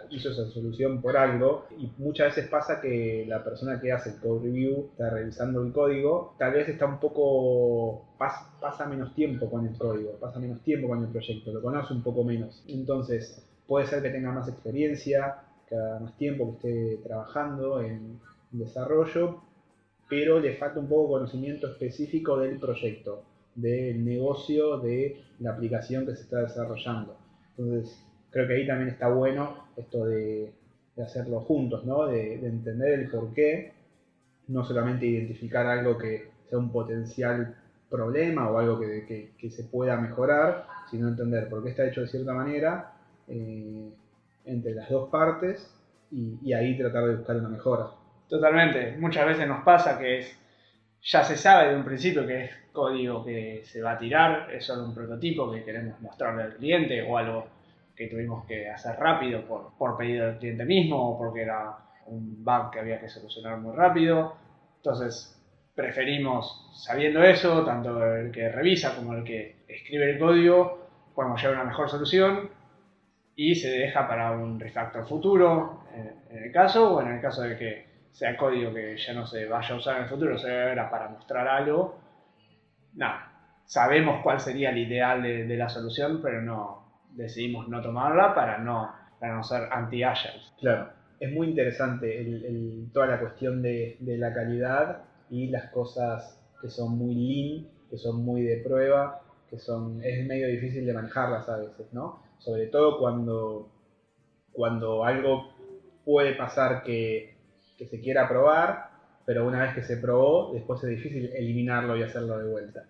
hizo 0.09 0.31
esa 0.31 0.45
solución 0.49 1.01
por 1.01 1.15
algo 1.15 1.65
y 1.77 1.89
muchas 1.97 2.35
veces 2.35 2.49
pasa 2.49 2.81
que 2.81 3.25
la 3.25 3.41
persona 3.41 3.79
que 3.79 3.91
hace 3.91 4.09
el 4.09 4.17
code 4.17 4.43
review 4.43 4.89
está 4.91 5.09
revisando 5.09 5.63
el 5.63 5.71
código, 5.71 6.35
tal 6.37 6.53
vez 6.53 6.67
está 6.67 6.85
un 6.85 6.99
poco, 6.99 8.15
pas, 8.17 8.33
pasa 8.59 8.85
menos 8.85 9.15
tiempo 9.15 9.49
con 9.49 9.65
el 9.65 9.77
código, 9.77 10.17
pasa 10.19 10.39
menos 10.39 10.61
tiempo 10.63 10.89
con 10.89 11.01
el 11.01 11.09
proyecto, 11.09 11.53
lo 11.53 11.61
conoce 11.61 11.93
un 11.93 12.03
poco 12.03 12.25
menos. 12.25 12.65
Entonces 12.67 13.41
puede 13.65 13.87
ser 13.87 14.01
que 14.01 14.09
tenga 14.09 14.31
más 14.33 14.49
experiencia, 14.49 15.37
que 15.69 15.75
haga 15.75 15.99
más 15.99 16.17
tiempo 16.17 16.57
que 16.59 16.95
esté 16.95 17.03
trabajando 17.07 17.81
en 17.81 18.19
desarrollo, 18.51 19.41
pero 20.09 20.41
le 20.41 20.57
falta 20.57 20.81
un 20.81 20.89
poco 20.89 21.13
conocimiento 21.13 21.67
específico 21.67 22.37
del 22.37 22.59
proyecto, 22.59 23.23
del 23.55 24.03
negocio, 24.03 24.79
de 24.79 25.23
la 25.39 25.53
aplicación 25.53 26.05
que 26.05 26.15
se 26.15 26.23
está 26.23 26.41
desarrollando. 26.41 27.15
Entonces, 27.57 28.05
creo 28.33 28.47
que 28.47 28.55
ahí 28.55 28.67
también 28.67 28.89
está 28.89 29.07
bueno 29.07 29.67
esto 29.77 30.05
de, 30.05 30.51
hacerlo 31.01 31.39
juntos, 31.41 31.85
¿no? 31.85 32.07
De, 32.07 32.37
de, 32.37 32.47
entender 32.47 32.99
el 32.99 33.09
por 33.09 33.33
qué, 33.33 33.73
no 34.47 34.63
solamente 34.63 35.05
identificar 35.05 35.65
algo 35.65 35.97
que 35.97 36.29
sea 36.49 36.59
un 36.59 36.71
potencial 36.71 37.55
problema 37.89 38.49
o 38.49 38.57
algo 38.57 38.79
que, 38.79 39.49
se 39.49 39.63
pueda 39.65 39.95
mejorar, 39.97 40.65
sino 40.89 41.07
entender 41.07 41.47
por 41.47 41.63
qué 41.63 41.69
está 41.69 41.85
hecho 41.85 42.01
de 42.01 42.07
cierta 42.07 42.33
manera 42.33 42.93
eh, 43.27 43.89
entre 44.45 44.73
las 44.73 44.89
dos 44.89 45.09
partes 45.09 45.71
y, 46.11 46.39
y 46.43 46.53
ahí 46.53 46.77
tratar 46.77 47.05
de 47.05 47.15
buscar 47.15 47.35
una 47.37 47.49
mejora. 47.49 47.87
Totalmente, 48.27 48.97
muchas 48.99 49.27
veces 49.27 49.47
nos 49.47 49.63
pasa 49.63 49.97
que 49.99 50.19
es, 50.19 50.37
ya 51.03 51.23
se 51.23 51.37
sabe 51.37 51.69
de 51.69 51.75
un 51.75 51.83
principio 51.83 52.25
que 52.25 52.45
es 52.45 52.51
código 52.71 53.23
que 53.23 53.61
se 53.63 53.81
va 53.81 53.91
a 53.91 53.97
tirar, 53.97 54.49
es 54.51 54.65
solo 54.65 54.85
un 54.85 54.95
prototipo 54.95 55.51
que 55.51 55.63
queremos 55.63 55.99
mostrarle 56.01 56.43
al 56.43 56.55
cliente 56.55 57.03
o 57.03 57.17
algo 57.17 57.47
que 57.95 58.07
tuvimos 58.07 58.45
que 58.45 58.69
hacer 58.69 58.95
rápido 58.97 59.45
por, 59.45 59.77
por 59.77 59.97
pedido 59.97 60.27
del 60.27 60.37
cliente 60.37 60.65
mismo 60.65 61.11
o 61.11 61.17
porque 61.17 61.43
era 61.43 61.77
un 62.07 62.43
bug 62.43 62.71
que 62.71 62.79
había 62.79 62.99
que 62.99 63.09
solucionar 63.09 63.57
muy 63.59 63.75
rápido. 63.75 64.35
Entonces 64.77 65.39
preferimos, 65.75 66.69
sabiendo 66.73 67.23
eso, 67.23 67.63
tanto 67.65 68.03
el 68.15 68.31
que 68.31 68.49
revisa 68.49 68.95
como 68.95 69.13
el 69.13 69.23
que 69.23 69.63
escribe 69.67 70.11
el 70.11 70.19
código, 70.19 70.87
podemos 71.15 71.41
llevar 71.41 71.57
una 71.57 71.65
mejor 71.65 71.89
solución 71.89 72.49
y 73.35 73.55
se 73.55 73.69
deja 73.69 74.07
para 74.07 74.31
un 74.31 74.59
refactor 74.59 75.07
futuro, 75.07 75.83
en, 76.29 76.43
el 76.43 76.51
caso, 76.51 76.95
o 76.95 77.01
en 77.01 77.13
el 77.13 77.21
caso 77.21 77.41
de 77.41 77.57
que 77.57 77.85
sea 78.11 78.37
código 78.37 78.73
que 78.73 78.95
ya 78.97 79.13
no 79.13 79.25
se 79.25 79.47
vaya 79.47 79.73
a 79.73 79.77
usar 79.77 79.97
en 79.97 80.03
el 80.03 80.09
futuro, 80.09 80.37
sea 80.37 80.89
para 80.89 81.09
mostrar 81.09 81.47
algo, 81.47 81.99
nada, 82.93 83.31
sabemos 83.65 84.21
cuál 84.21 84.39
sería 84.39 84.69
el 84.69 84.77
ideal 84.77 85.23
de, 85.23 85.57
la 85.57 85.69
solución, 85.69 86.21
pero 86.21 86.41
no 86.41 86.82
decidimos 87.15 87.67
no 87.67 87.81
tomarla 87.81 88.33
para 88.35 88.57
no, 88.59 88.91
para 89.19 89.35
no 89.35 89.43
ser 89.43 89.67
anti-agile. 89.71 90.41
Claro, 90.59 90.89
es 91.19 91.31
muy 91.31 91.47
interesante 91.47 92.89
toda 92.93 93.07
la 93.07 93.19
cuestión 93.19 93.61
de, 93.61 93.97
la 94.01 94.33
calidad 94.33 95.03
y 95.29 95.47
las 95.47 95.71
cosas 95.71 96.39
que 96.61 96.69
son 96.69 96.97
muy 96.97 97.15
lean, 97.15 97.67
que 97.89 97.97
son 97.97 98.23
muy 98.23 98.41
de 98.41 98.57
prueba, 98.57 99.21
que 99.49 99.57
son 99.57 100.03
es 100.03 100.25
medio 100.27 100.47
difícil 100.47 100.85
de 100.85 100.93
manejarlas 100.93 101.47
a 101.49 101.57
veces, 101.57 101.93
¿no? 101.93 102.21
Sobre 102.39 102.67
todo 102.67 102.99
cuando, 102.99 103.69
cuando 104.51 105.05
algo 105.05 105.53
puede 106.03 106.33
pasar 106.35 106.83
que, 106.83 107.37
que 107.77 107.87
se 107.87 108.01
quiera 108.01 108.27
probar, 108.27 108.89
pero 109.25 109.47
una 109.47 109.63
vez 109.63 109.75
que 109.75 109.83
se 109.83 109.97
probó, 109.97 110.53
después 110.53 110.83
es 110.83 110.89
difícil 110.89 111.31
eliminarlo 111.33 111.95
y 111.95 112.03
hacerlo 112.03 112.37
de 112.39 112.51
vuelta. 112.51 112.85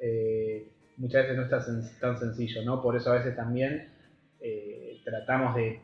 Eh, 0.00 0.70
muchas 0.98 1.22
veces 1.22 1.36
no 1.36 1.42
está 1.44 1.64
tan 2.00 2.18
sencillo, 2.18 2.64
¿no? 2.64 2.82
Por 2.82 2.96
eso 2.96 3.10
a 3.10 3.14
veces 3.14 3.34
también 3.34 3.88
eh, 4.40 5.00
tratamos 5.04 5.54
de, 5.54 5.80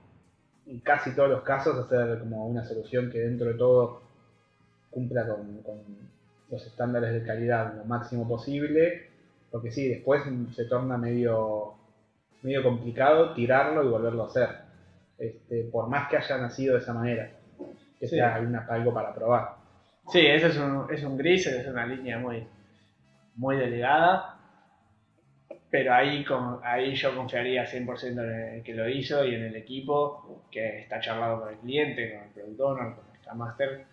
en 0.67 0.81
casi 0.81 1.15
todos 1.15 1.31
los 1.31 1.43
casos, 1.43 1.79
hacer 1.79 2.19
como 2.19 2.47
una 2.47 2.65
solución 2.65 3.11
que 3.11 3.21
dentro 3.21 3.47
de 3.47 3.55
todo 3.55 4.03
cumpla 4.91 5.27
con, 5.27 5.63
los 6.51 6.67
estándares 6.67 7.13
de 7.13 7.27
calidad 7.27 7.75
lo 7.75 7.85
máximo 7.85 8.29
posible, 8.29 9.09
porque 9.51 9.73
sí, 9.73 9.89
después 9.89 10.23
se 10.55 10.67
torna 10.67 10.99
medio, 10.99 11.75
medio 12.43 12.63
complicado 12.63 13.33
tirarlo 13.35 13.83
y 13.83 13.89
volverlo 13.89 14.25
a 14.25 14.27
hacer, 14.27 14.49
este, 15.19 15.65
por 15.65 15.89
más 15.89 16.09
que 16.09 16.19
haya 16.19 16.39
nacido 16.39 16.75
de 16.75 16.81
esa 16.81 16.93
manera, 16.93 17.31
que 17.99 18.07
sea 18.07 18.35
algo 18.35 18.93
para 18.93 19.15
probar. 19.15 19.57
Sí, 20.13 20.21
ese 20.21 20.49
es 20.49 20.59
un, 20.59 20.87
es 20.93 21.03
un 21.03 21.17
gris, 21.17 21.47
es 21.47 21.67
una 21.67 21.87
línea 21.87 22.19
muy, 22.19 22.47
muy 23.37 23.57
delegada, 23.57 24.34
pero 25.75 25.93
ahí, 25.93 26.25
ahí 26.63 26.95
yo 26.95 27.17
confiaría 27.17 27.67
100% 27.67 28.07
en 28.13 28.55
el 28.55 28.63
que 28.63 28.75
lo 28.75 28.89
hizo 28.89 29.25
y 29.25 29.35
en 29.35 29.43
el 29.43 29.57
equipo 29.57 30.45
que 30.49 30.79
está 30.79 31.01
charlado 31.01 31.41
con 31.41 31.49
el 31.49 31.59
cliente, 31.59 32.15
con 32.15 32.23
el 32.23 32.31
productor, 32.31 32.95
con 32.95 33.33
el 33.33 33.37
Master, 33.37 33.85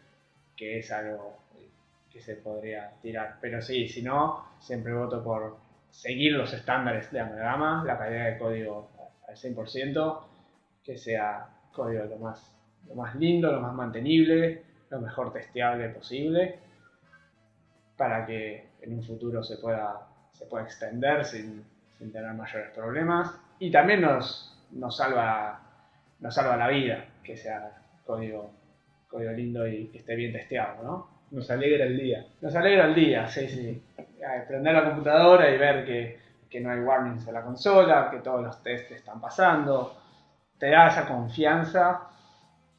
que 0.55 0.77
es 0.77 0.91
algo 0.91 1.39
que 2.07 2.21
se 2.21 2.35
podría 2.35 2.91
tirar. 3.01 3.37
Pero 3.41 3.63
sí, 3.63 3.87
si 3.87 4.03
no, 4.03 4.57
siempre 4.59 4.93
voto 4.93 5.23
por 5.23 5.57
seguir 5.89 6.33
los 6.33 6.53
estándares 6.53 7.11
de 7.11 7.19
Amalgama, 7.19 7.83
la 7.83 7.97
calidad 7.97 8.25
de 8.25 8.37
código 8.37 8.91
al 9.27 9.35
100%, 9.35 10.19
que 10.83 10.95
sea 10.95 11.49
código 11.73 12.05
lo 12.05 12.17
más, 12.17 12.55
lo 12.87 12.93
más 12.93 13.15
lindo, 13.15 13.51
lo 13.51 13.59
más 13.59 13.73
mantenible, 13.73 14.65
lo 14.91 15.01
mejor 15.01 15.33
testeable 15.33 15.89
posible, 15.89 16.59
para 17.97 18.23
que 18.27 18.69
en 18.81 18.93
un 18.93 19.01
futuro 19.01 19.41
se 19.41 19.57
pueda, 19.57 20.07
se 20.31 20.45
pueda 20.45 20.65
extender 20.65 21.25
sin, 21.25 21.70
tener 22.09 22.33
mayores 22.33 22.71
problemas. 22.71 23.37
Y 23.59 23.69
también 23.69 24.01
nos, 24.01 24.57
nos, 24.71 24.97
salva, 24.97 25.59
nos 26.19 26.33
salva 26.33 26.57
la 26.57 26.67
vida 26.67 27.05
que 27.23 27.35
sea 27.37 27.71
código, 28.05 28.51
código 29.07 29.31
lindo 29.31 29.67
y 29.67 29.87
que 29.87 29.99
esté 29.99 30.15
bien 30.15 30.33
testeado, 30.33 30.83
¿no? 30.83 31.07
Nos 31.31 31.49
alegra 31.51 31.85
el 31.85 31.97
día. 31.97 32.25
Nos 32.41 32.55
alegra 32.55 32.85
el 32.85 32.95
día, 32.95 33.27
sí, 33.27 33.47
sí. 33.47 33.83
Prender 34.47 34.73
la 34.73 34.85
computadora 34.85 35.49
y 35.53 35.57
ver 35.57 35.85
que, 35.85 36.19
que 36.49 36.59
no 36.59 36.71
hay 36.71 36.79
warnings 36.79 37.27
en 37.27 37.33
la 37.33 37.43
consola, 37.43 38.09
que 38.09 38.19
todos 38.19 38.43
los 38.43 38.61
tests 38.63 38.91
están 38.91 39.21
pasando. 39.21 39.97
Te 40.57 40.69
da 40.69 40.87
esa 40.87 41.07
confianza 41.07 42.09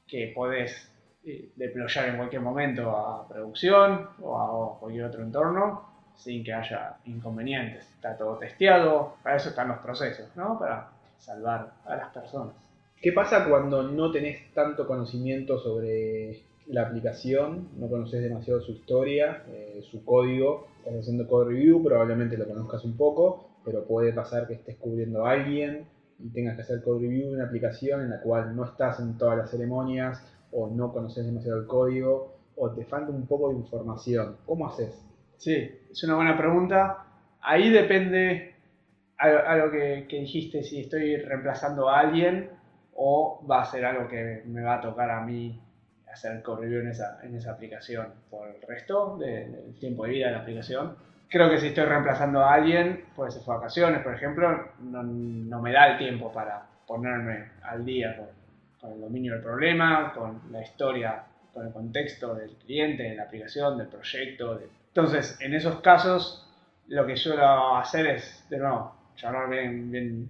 que 0.06 0.32
podés 0.34 0.90
eh, 1.24 1.52
deployar 1.56 2.08
en 2.08 2.16
cualquier 2.16 2.42
momento 2.42 2.90
a 2.90 3.26
producción 3.28 4.08
o 4.20 4.74
a 4.76 4.78
cualquier 4.80 5.04
otro 5.04 5.22
entorno 5.22 5.91
sin 6.16 6.45
que 6.45 6.52
haya 6.52 6.97
inconvenientes. 7.04 7.88
Está 7.95 8.16
todo 8.16 8.38
testeado, 8.38 9.16
para 9.23 9.37
eso 9.37 9.50
están 9.50 9.69
los 9.69 9.78
procesos, 9.78 10.28
¿no? 10.37 10.59
Para 10.59 10.90
salvar 11.19 11.73
a 11.85 11.97
las 11.97 12.09
personas. 12.11 12.54
¿Qué 13.00 13.12
pasa 13.12 13.49
cuando 13.49 13.83
no 13.83 14.12
tenés 14.12 14.52
tanto 14.52 14.87
conocimiento 14.87 15.59
sobre 15.59 16.40
la 16.66 16.83
aplicación, 16.83 17.69
no 17.78 17.88
conoces 17.88 18.23
demasiado 18.23 18.61
su 18.61 18.73
historia, 18.73 19.42
eh, 19.49 19.83
su 19.90 20.04
código, 20.04 20.69
estás 20.78 21.00
haciendo 21.00 21.26
code 21.26 21.50
review, 21.50 21.83
probablemente 21.83 22.37
lo 22.37 22.47
conozcas 22.47 22.85
un 22.85 22.97
poco, 22.97 23.49
pero 23.64 23.85
puede 23.85 24.12
pasar 24.12 24.47
que 24.47 24.54
estés 24.54 24.76
cubriendo 24.76 25.26
a 25.26 25.33
alguien 25.33 25.87
y 26.19 26.28
tengas 26.28 26.57
que 26.57 26.62
hacer 26.62 26.83
code 26.83 27.00
review 27.00 27.31
de 27.31 27.35
una 27.35 27.47
aplicación 27.47 28.02
en 28.02 28.11
la 28.11 28.21
cual 28.21 28.54
no 28.54 28.64
estás 28.64 29.00
en 29.00 29.19
todas 29.19 29.37
las 29.37 29.50
ceremonias 29.50 30.25
o 30.52 30.69
no 30.69 30.92
conoces 30.92 31.26
demasiado 31.26 31.61
el 31.61 31.66
código 31.66 32.37
o 32.57 32.71
te 32.71 32.85
falta 32.85 33.11
un 33.11 33.26
poco 33.26 33.49
de 33.49 33.57
información. 33.57 34.37
¿Cómo 34.47 34.69
haces? 34.69 35.02
Sí, 35.38 35.71
es 35.92 36.02
una 36.04 36.16
buena 36.16 36.37
pregunta. 36.37 37.04
Ahí 37.40 37.70
depende 37.70 38.54
a, 39.18 39.56
lo 39.56 39.70
que, 39.70 40.06
dijiste, 40.08 40.62
si 40.62 40.80
estoy 40.80 41.16
reemplazando 41.16 41.88
a 41.88 42.00
alguien 42.00 42.50
o 42.94 43.44
va 43.49 43.62
a 43.62 43.64
ser 43.64 43.84
algo 43.84 44.08
que 44.08 44.42
me 44.46 44.62
va 44.62 44.76
a 44.76 44.80
tocar 44.80 45.11
a 45.11 45.20
mí 45.20 45.61
hacer 46.12 46.42
correo 46.42 46.80
en 46.80 46.88
esa, 46.88 47.20
en 47.22 47.37
esa 47.37 47.52
aplicación 47.52 48.08
por 48.30 48.49
el 48.49 48.61
resto 48.62 49.16
del 49.18 49.75
tiempo 49.78 50.04
de 50.04 50.11
vida 50.11 50.26
de 50.26 50.32
la 50.32 50.40
aplicación. 50.40 50.96
Creo 51.28 51.49
que 51.49 51.58
si 51.58 51.68
estoy 51.68 51.84
reemplazando 51.84 52.40
a 52.40 52.54
alguien, 52.54 53.04
puede 53.14 53.30
ser 53.30 53.42
vacaciones, 53.46 54.02
por 54.02 54.14
ejemplo, 54.14 54.72
no, 54.80 55.02
no, 55.02 55.62
me 55.62 55.72
da 55.72 55.92
el 55.92 55.99
tiempo 55.99 56.30
para 56.30 56.66
ponerme 56.87 57.52
al 57.62 57.84
día 57.84 58.16
con, 58.16 58.26
con 58.78 58.92
el 58.92 59.00
dominio 59.00 59.34
del 59.34 59.42
problema, 59.42 60.12
con 60.12 60.42
la 60.50 60.61
historia, 60.61 61.22
con 61.54 61.66
el 61.66 61.72
contexto 61.72 62.34
del 62.34 62.50
cliente, 62.56 63.04
de 63.04 63.14
la 63.14 63.22
aplicación, 63.22 63.78
del 63.78 63.87
proyecto, 63.87 64.56
de 64.56 64.66
entonces, 64.94 65.38
en 65.40 65.54
esos 65.54 65.80
casos, 65.80 66.46
lo 66.88 67.06
que 67.06 67.16
suelo 67.16 67.76
hacer 67.76 68.06
es, 68.08 68.46
de 68.50 68.58
nuevo, 68.58 68.94
bien, 69.49 69.90
bien, 69.90 70.28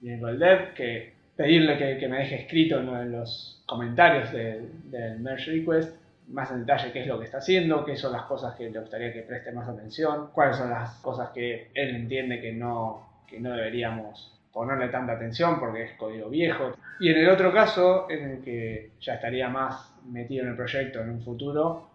bien 0.00 0.20
con 0.20 0.30
el 0.30 0.38
dev, 0.40 0.74
que 0.74 1.14
pedirle 1.36 1.78
que, 1.78 2.08
me 2.08 2.18
deje 2.18 2.42
escrito 2.42 2.80
en 2.80 3.12
los 3.12 3.62
comentarios 3.66 4.32
del 4.32 5.20
merge 5.20 5.52
request 5.52 5.96
más 6.26 6.50
en 6.50 6.60
detalle 6.60 6.92
qué 6.92 7.02
es 7.02 7.06
lo 7.06 7.18
que 7.18 7.24
está 7.24 7.38
haciendo, 7.38 7.84
qué 7.84 7.96
son 7.96 8.12
las 8.12 8.22
cosas 8.22 8.54
que 8.56 8.68
le 8.68 8.80
gustaría 8.80 9.12
que 9.12 9.22
preste 9.22 9.52
más 9.52 9.68
atención, 9.68 10.30
cuáles 10.32 10.56
son 10.56 10.70
las 10.70 10.94
cosas 11.00 11.30
que 11.30 11.70
él 11.74 11.94
entiende 11.94 12.40
que 12.40 12.52
no, 12.52 13.22
que 13.28 13.40
no 13.40 13.52
deberíamos 13.52 14.36
ponerle 14.52 14.88
tanta 14.88 15.12
atención 15.12 15.60
porque 15.60 15.84
es 15.84 15.92
código 15.92 16.28
viejo. 16.28 16.72
Y 16.98 17.10
en 17.10 17.18
el 17.18 17.30
otro 17.30 17.52
caso, 17.52 18.10
en 18.10 18.30
el 18.30 18.42
que 18.42 18.90
ya 19.00 19.14
estaría 19.14 19.48
más 19.48 19.94
metido 20.04 20.44
en 20.44 20.50
el 20.50 20.56
proyecto 20.56 21.00
en 21.00 21.10
un 21.10 21.22
futuro, 21.22 21.89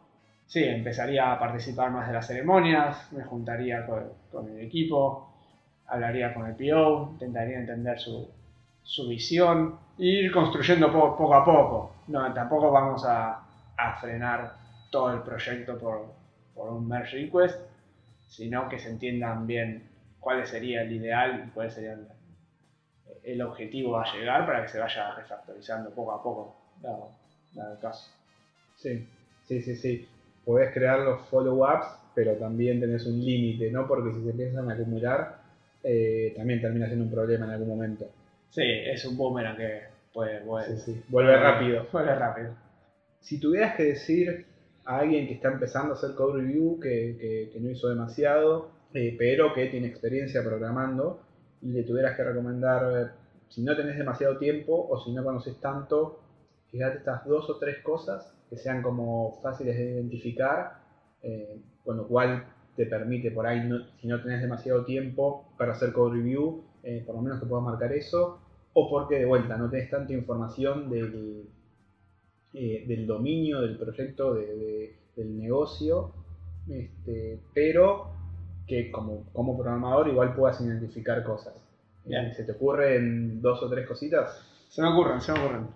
sí, 0.47 0.63
empezaría 0.63 1.31
a 1.31 1.39
participar 1.39 1.91
más 1.91 2.07
de 2.07 2.13
las 2.13 2.27
ceremonias, 2.27 3.11
me 3.11 3.23
juntaría 3.23 3.85
con, 3.85 4.47
el 4.49 4.59
equipo, 4.59 5.29
hablaría 5.87 6.33
con 6.33 6.47
el 6.47 6.55
PO, 6.55 7.09
intentaría 7.13 7.59
entender 7.59 7.99
su, 7.99 8.29
visión 9.07 9.77
e 9.97 10.05
ir 10.05 10.31
construyendo 10.31 10.91
poco 10.91 11.33
a 11.33 11.43
poco. 11.43 11.95
No, 12.07 12.31
tampoco 12.33 12.71
vamos 12.71 13.03
a, 13.05 13.41
frenar 13.99 14.55
todo 14.89 15.13
el 15.13 15.21
proyecto 15.21 15.77
por, 15.77 16.13
un 16.55 16.87
merge 16.87 17.17
request, 17.17 17.59
sino 18.27 18.69
que 18.69 18.79
se 18.79 18.89
entiendan 18.89 19.45
bien 19.45 19.83
cuál 20.19 20.45
sería 20.47 20.83
el 20.83 20.91
ideal 20.91 21.45
y 21.47 21.51
cuál 21.51 21.69
sería 21.69 21.97
el, 23.23 23.41
objetivo 23.41 23.97
a 23.97 24.05
llegar 24.13 24.45
para 24.45 24.61
que 24.61 24.69
se 24.69 24.79
vaya 24.79 25.13
refactorizando 25.15 25.89
poco 25.89 26.11
a 26.13 26.23
poco, 26.23 26.55
dado 26.81 27.11
el 27.55 27.79
caso. 27.79 28.09
Sí, 28.77 29.07
sí, 29.47 29.61
sí, 29.61 29.75
sí 29.75 30.07
podés 30.45 30.71
crear 30.73 30.99
los 30.99 31.27
follow-ups, 31.29 31.87
pero 32.13 32.33
también 32.33 32.79
tenés 32.79 33.05
un 33.05 33.19
límite, 33.19 33.71
¿no? 33.71 33.87
Porque 33.87 34.13
si 34.13 34.23
se 34.23 34.29
empiezan 34.29 34.69
a 34.69 34.73
acumular, 34.73 35.37
eh, 35.83 36.33
también 36.37 36.61
termina 36.61 36.85
siendo 36.87 37.05
un 37.05 37.11
problema 37.11 37.45
en 37.45 37.51
algún 37.51 37.69
momento. 37.69 38.05
Sí, 38.49 38.63
es 38.63 39.03
un 39.05 39.17
boomerang 39.17 39.57
que 39.57 39.81
puede, 40.13 40.41
vuelve 40.43 41.37
rápido. 41.37 41.87
Vuelve 41.91 42.15
rápido. 42.15 42.55
Si 43.19 43.39
tuvieras 43.39 43.75
que 43.75 43.83
decir 43.83 44.45
a 44.85 44.99
alguien 44.99 45.27
que 45.27 45.33
está 45.33 45.49
empezando 45.49 45.93
a 45.93 45.97
hacer 45.97 46.15
code 46.15 46.41
review, 46.41 46.79
que, 46.79 47.51
no 47.59 47.69
hizo 47.69 47.89
demasiado, 47.89 48.69
eh, 48.93 49.15
pero 49.17 49.53
que 49.53 49.65
tiene 49.67 49.87
experiencia 49.87 50.43
programando, 50.43 51.21
y 51.61 51.71
le 51.71 51.83
tuvieras 51.83 52.15
que 52.15 52.23
recomendar, 52.23 52.83
eh, 52.95 53.11
si 53.49 53.63
no 53.63 53.75
tenés 53.75 53.97
demasiado 53.97 54.37
tiempo 54.37 54.87
o 54.89 55.03
si 55.03 55.11
no 55.11 55.23
conoces 55.23 55.59
tanto, 55.59 56.21
fíjate 56.71 56.99
estas 56.99 57.25
dos 57.25 57.49
o 57.49 57.57
tres 57.57 57.79
cosas 57.79 58.34
que 58.49 58.57
sean 58.57 58.81
como 58.81 59.39
fáciles 59.41 59.77
de 59.77 59.91
identificar, 59.93 60.79
eh, 61.21 61.59
con 61.83 61.97
lo 61.97 62.07
cual 62.07 62.45
te 62.75 62.85
permite 62.85 63.31
por 63.31 63.47
ahí, 63.47 63.69
si 63.99 64.07
no 64.07 64.21
tenés 64.21 64.41
demasiado 64.41 64.83
tiempo 64.85 65.49
para 65.57 65.71
hacer 65.73 65.93
code 65.93 66.17
review, 66.17 66.63
eh, 66.83 67.03
por 67.05 67.15
lo 67.15 67.21
menos 67.21 67.39
que 67.39 67.45
puedas 67.45 67.65
marcar 67.65 67.91
eso, 67.93 68.39
o 68.73 68.89
porque 68.89 69.19
de 69.19 69.25
vuelta 69.25 69.57
no 69.57 69.69
tenés 69.69 69.89
tanta 69.89 70.13
información 70.13 70.89
del, 70.89 71.47
eh, 72.53 72.85
del 72.87 73.07
dominio, 73.07 73.61
del 73.61 73.77
proyecto, 73.77 74.33
del 74.35 75.37
negocio, 75.37 76.11
este, 76.67 77.39
pero 77.53 78.11
que 78.67 78.91
como, 78.91 79.25
como 79.31 79.57
programador 79.57 80.09
igual 80.09 80.35
puedas 80.35 80.59
identificar 80.61 81.23
cosas. 81.23 81.53
¿Se 82.35 82.43
te 82.43 82.51
ocurren 82.51 83.41
dos 83.41 83.63
o 83.63 83.69
tres 83.69 83.87
cositas? 83.87 84.45
Se 84.69 84.81
me 84.81 84.89
ocurren, 84.89 85.21
se 85.21 85.31
me 85.31 85.39
ocurren. 85.39 85.67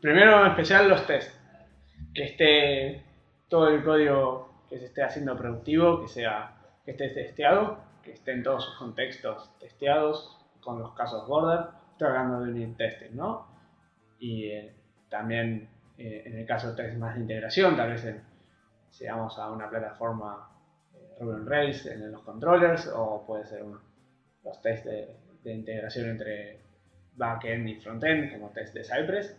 Primero 0.00 0.44
en 0.44 0.50
especial 0.50 0.88
los 0.88 1.06
tests 1.06 1.41
que 2.14 2.24
esté 2.24 3.04
todo 3.48 3.68
el 3.68 3.82
código 3.82 4.64
que 4.68 4.78
se 4.78 4.86
esté 4.86 5.02
haciendo 5.02 5.36
productivo, 5.36 6.00
que 6.00 6.08
sea 6.08 6.56
que 6.84 6.92
esté 6.92 7.08
testeado, 7.08 7.78
que 8.02 8.12
esté 8.12 8.32
en 8.32 8.42
todos 8.42 8.64
sus 8.64 8.76
contextos 8.76 9.56
testeados 9.58 10.38
con 10.60 10.80
los 10.80 10.94
casos 10.94 11.26
border. 11.28 11.66
Estoy 11.92 12.08
hablando 12.08 12.40
de 12.40 12.50
unit 12.50 12.76
testing, 12.76 13.14
¿no? 13.14 13.46
Y 14.18 14.46
eh, 14.46 14.74
también 15.08 15.68
eh, 15.98 16.22
en 16.26 16.38
el 16.38 16.46
caso 16.46 16.72
de 16.72 16.82
test 16.82 16.98
más 16.98 17.14
de 17.14 17.20
integración, 17.20 17.76
tal 17.76 17.90
vez 17.90 18.06
si 18.90 19.06
vamos 19.06 19.38
a 19.38 19.50
una 19.50 19.68
plataforma 19.68 20.50
eh, 20.94 21.16
Ruby 21.20 21.34
on 21.34 21.46
Rails 21.46 21.86
en 21.86 22.10
los 22.10 22.22
controllers 22.22 22.88
o 22.94 23.24
puede 23.26 23.46
ser 23.46 23.62
los 24.44 24.62
test 24.62 24.86
de, 24.86 25.16
de 25.42 25.52
integración 25.52 26.10
entre 26.10 26.60
backend 27.14 27.68
y 27.68 27.74
frontend 27.76 28.32
como 28.32 28.50
test 28.50 28.74
de 28.74 28.84
Cypress. 28.84 29.36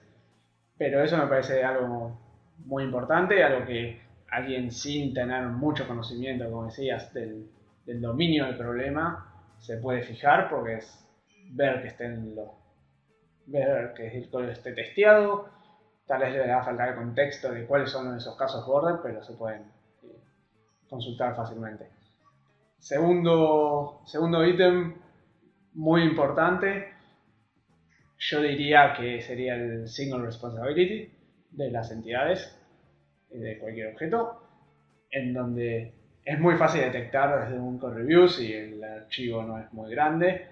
Pero 0.78 1.04
eso 1.04 1.18
me 1.18 1.28
parece 1.28 1.64
algo 1.64 2.18
muy 2.60 2.84
importante, 2.84 3.44
algo 3.44 3.66
que 3.66 4.02
alguien 4.30 4.72
sin 4.72 5.14
tener 5.14 5.44
mucho 5.44 5.88
conocimiento, 5.88 6.50
como 6.50 6.66
decías, 6.66 7.14
del, 7.14 7.50
dominio 7.86 8.46
del 8.46 8.58
problema, 8.58 9.56
se 9.60 9.78
puede 9.78 10.02
fijar 10.02 10.50
porque 10.50 10.76
es 10.76 11.08
ver 11.52 11.82
que 11.82 11.88
estén 11.90 12.36
los 12.36 12.50
ver 13.46 13.94
que 13.94 14.08
el 14.08 14.30
código 14.30 14.52
esté 14.52 14.72
testeado, 14.72 15.50
tal 16.08 16.22
vez 16.22 16.34
le 16.34 16.48
va 16.48 16.62
a 16.62 16.64
faltar 16.64 16.90
el 16.90 16.96
contexto 16.96 17.52
de 17.52 17.66
cuáles 17.66 17.92
son 17.92 18.16
esos 18.16 18.38
casos 18.38 18.66
border, 18.66 19.00
pero 19.04 19.22
se 19.22 19.34
pueden 19.34 19.64
eh, 20.04 20.18
consultar 20.90 21.36
fácilmente. 21.36 21.90
Segundo, 22.80 24.02
segundo 24.06 24.46
ítem 24.46 24.96
muy 25.74 26.04
importante, 26.04 26.94
yo 28.18 28.42
diría 28.42 28.94
que 28.94 29.22
sería 29.22 29.56
el 29.56 29.90
single 29.90 30.26
responsibility 30.26 31.12
de 31.54 31.72
las 31.72 31.92
entidades 31.92 32.60
de 33.30 33.58
cualquier 33.58 33.94
objeto, 33.94 34.44
en 35.10 35.34
donde 35.34 35.94
es 36.24 36.40
muy 36.40 36.56
fácil 36.56 36.82
detectar 36.82 37.46
desde 37.46 37.60
un 37.60 37.78
code 37.78 37.96
review 37.96 38.28
si 38.28 38.54
el 38.54 38.84
archivo 38.84 39.44
no 39.44 39.60
es 39.60 39.72
muy 39.74 39.92
grande, 39.92 40.48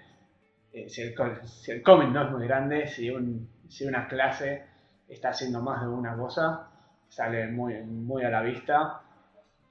eh, 0.72 0.88
si, 0.88 1.02
el, 1.02 1.14
si, 1.44 1.70
el, 1.70 1.82
commit 1.82 2.08
no 2.10 2.24
es 2.24 2.30
muy 2.30 2.46
grande, 2.46 2.86
si, 2.86 3.10
un, 3.10 3.48
si 3.68 3.84
una 3.86 4.08
clase 4.08 4.64
está 5.08 5.30
haciendo 5.30 5.60
más 5.60 5.82
de 5.82 5.88
una 5.88 6.16
cosa, 6.16 6.70
sale 7.08 7.46
muy, 7.48 7.74
muy 7.82 8.24
a 8.24 8.30
la 8.30 8.42
vista 8.42 9.02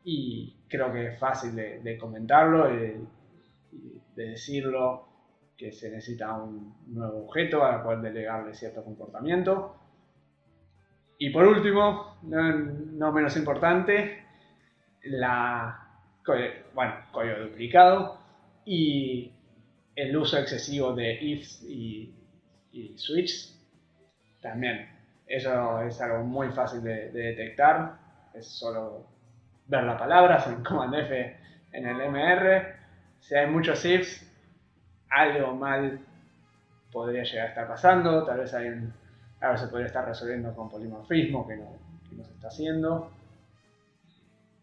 y 0.03 0.55
creo 0.67 0.91
que 0.91 1.07
es 1.07 1.19
fácil 1.19 1.55
de, 1.55 1.97
comentarlo 1.97 2.67
de, 2.67 2.99
decirlo 4.15 5.07
que 5.57 5.71
se 5.71 5.89
necesita 5.89 6.33
un 6.33 6.75
nuevo 6.87 7.25
objeto 7.25 7.63
al 7.63 7.83
cual 7.83 8.01
delegarle 8.01 8.53
cierto 8.53 8.83
comportamiento 8.83 9.80
y 11.21 11.29
por 11.29 11.45
último, 11.45 12.17
no, 12.23 13.11
menos 13.11 13.37
importante, 13.37 14.23
la, 15.03 15.87
bueno, 16.73 16.95
código 17.11 17.41
duplicado 17.41 18.17
y 18.65 19.31
el 19.95 20.17
uso 20.17 20.39
excesivo 20.39 20.95
de 20.95 21.13
ifs 21.21 21.61
y, 21.61 22.11
y 22.71 22.97
switches 22.97 23.55
también. 24.41 24.89
Eso 25.27 25.83
es 25.83 26.01
algo 26.01 26.23
muy 26.23 26.49
fácil 26.53 26.81
de, 26.81 27.11
detectar. 27.11 27.99
Es 28.33 28.47
solo 28.47 29.05
ver 29.67 29.83
la 29.83 29.99
palabra, 29.99 30.43
en 30.47 30.63
Command 30.63 30.95
F 30.95 31.37
en 31.71 31.85
el 31.85 31.97
MR. 31.97 32.75
Si 33.19 33.35
hay 33.35 33.45
muchos 33.45 33.85
ifs, 33.85 34.27
algo 35.11 35.53
mal 35.53 35.99
podría 36.91 37.21
llegar 37.21 37.45
a 37.45 37.49
estar 37.49 37.67
pasando. 37.67 38.25
Tal 38.25 38.39
vez 38.39 38.51
hay 38.55 38.69
un 38.69 39.00
Ahora 39.41 39.57
se 39.57 39.67
podría 39.67 39.87
estar 39.87 40.05
resolviendo 40.05 40.53
con 40.55 40.69
polimorfismo, 40.69 41.47
que 41.47 41.57
no, 41.57 42.23
se 42.23 42.31
está 42.31 42.47
haciendo. 42.47 43.11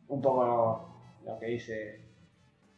Un 0.08 0.22
poco 0.22 0.88
lo 1.26 1.38
que 1.38 1.46
dice 1.46 2.00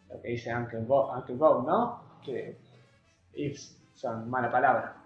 lo 0.09 0.21
que 0.21 0.29
dice 0.29 0.55
Uncle 0.55 0.81
Bob, 0.81 1.67
¿no? 1.67 2.03
Que 2.25 2.57
ifs 3.35 3.79
son 3.95 4.29
mala 4.29 4.51
palabra. 4.51 4.97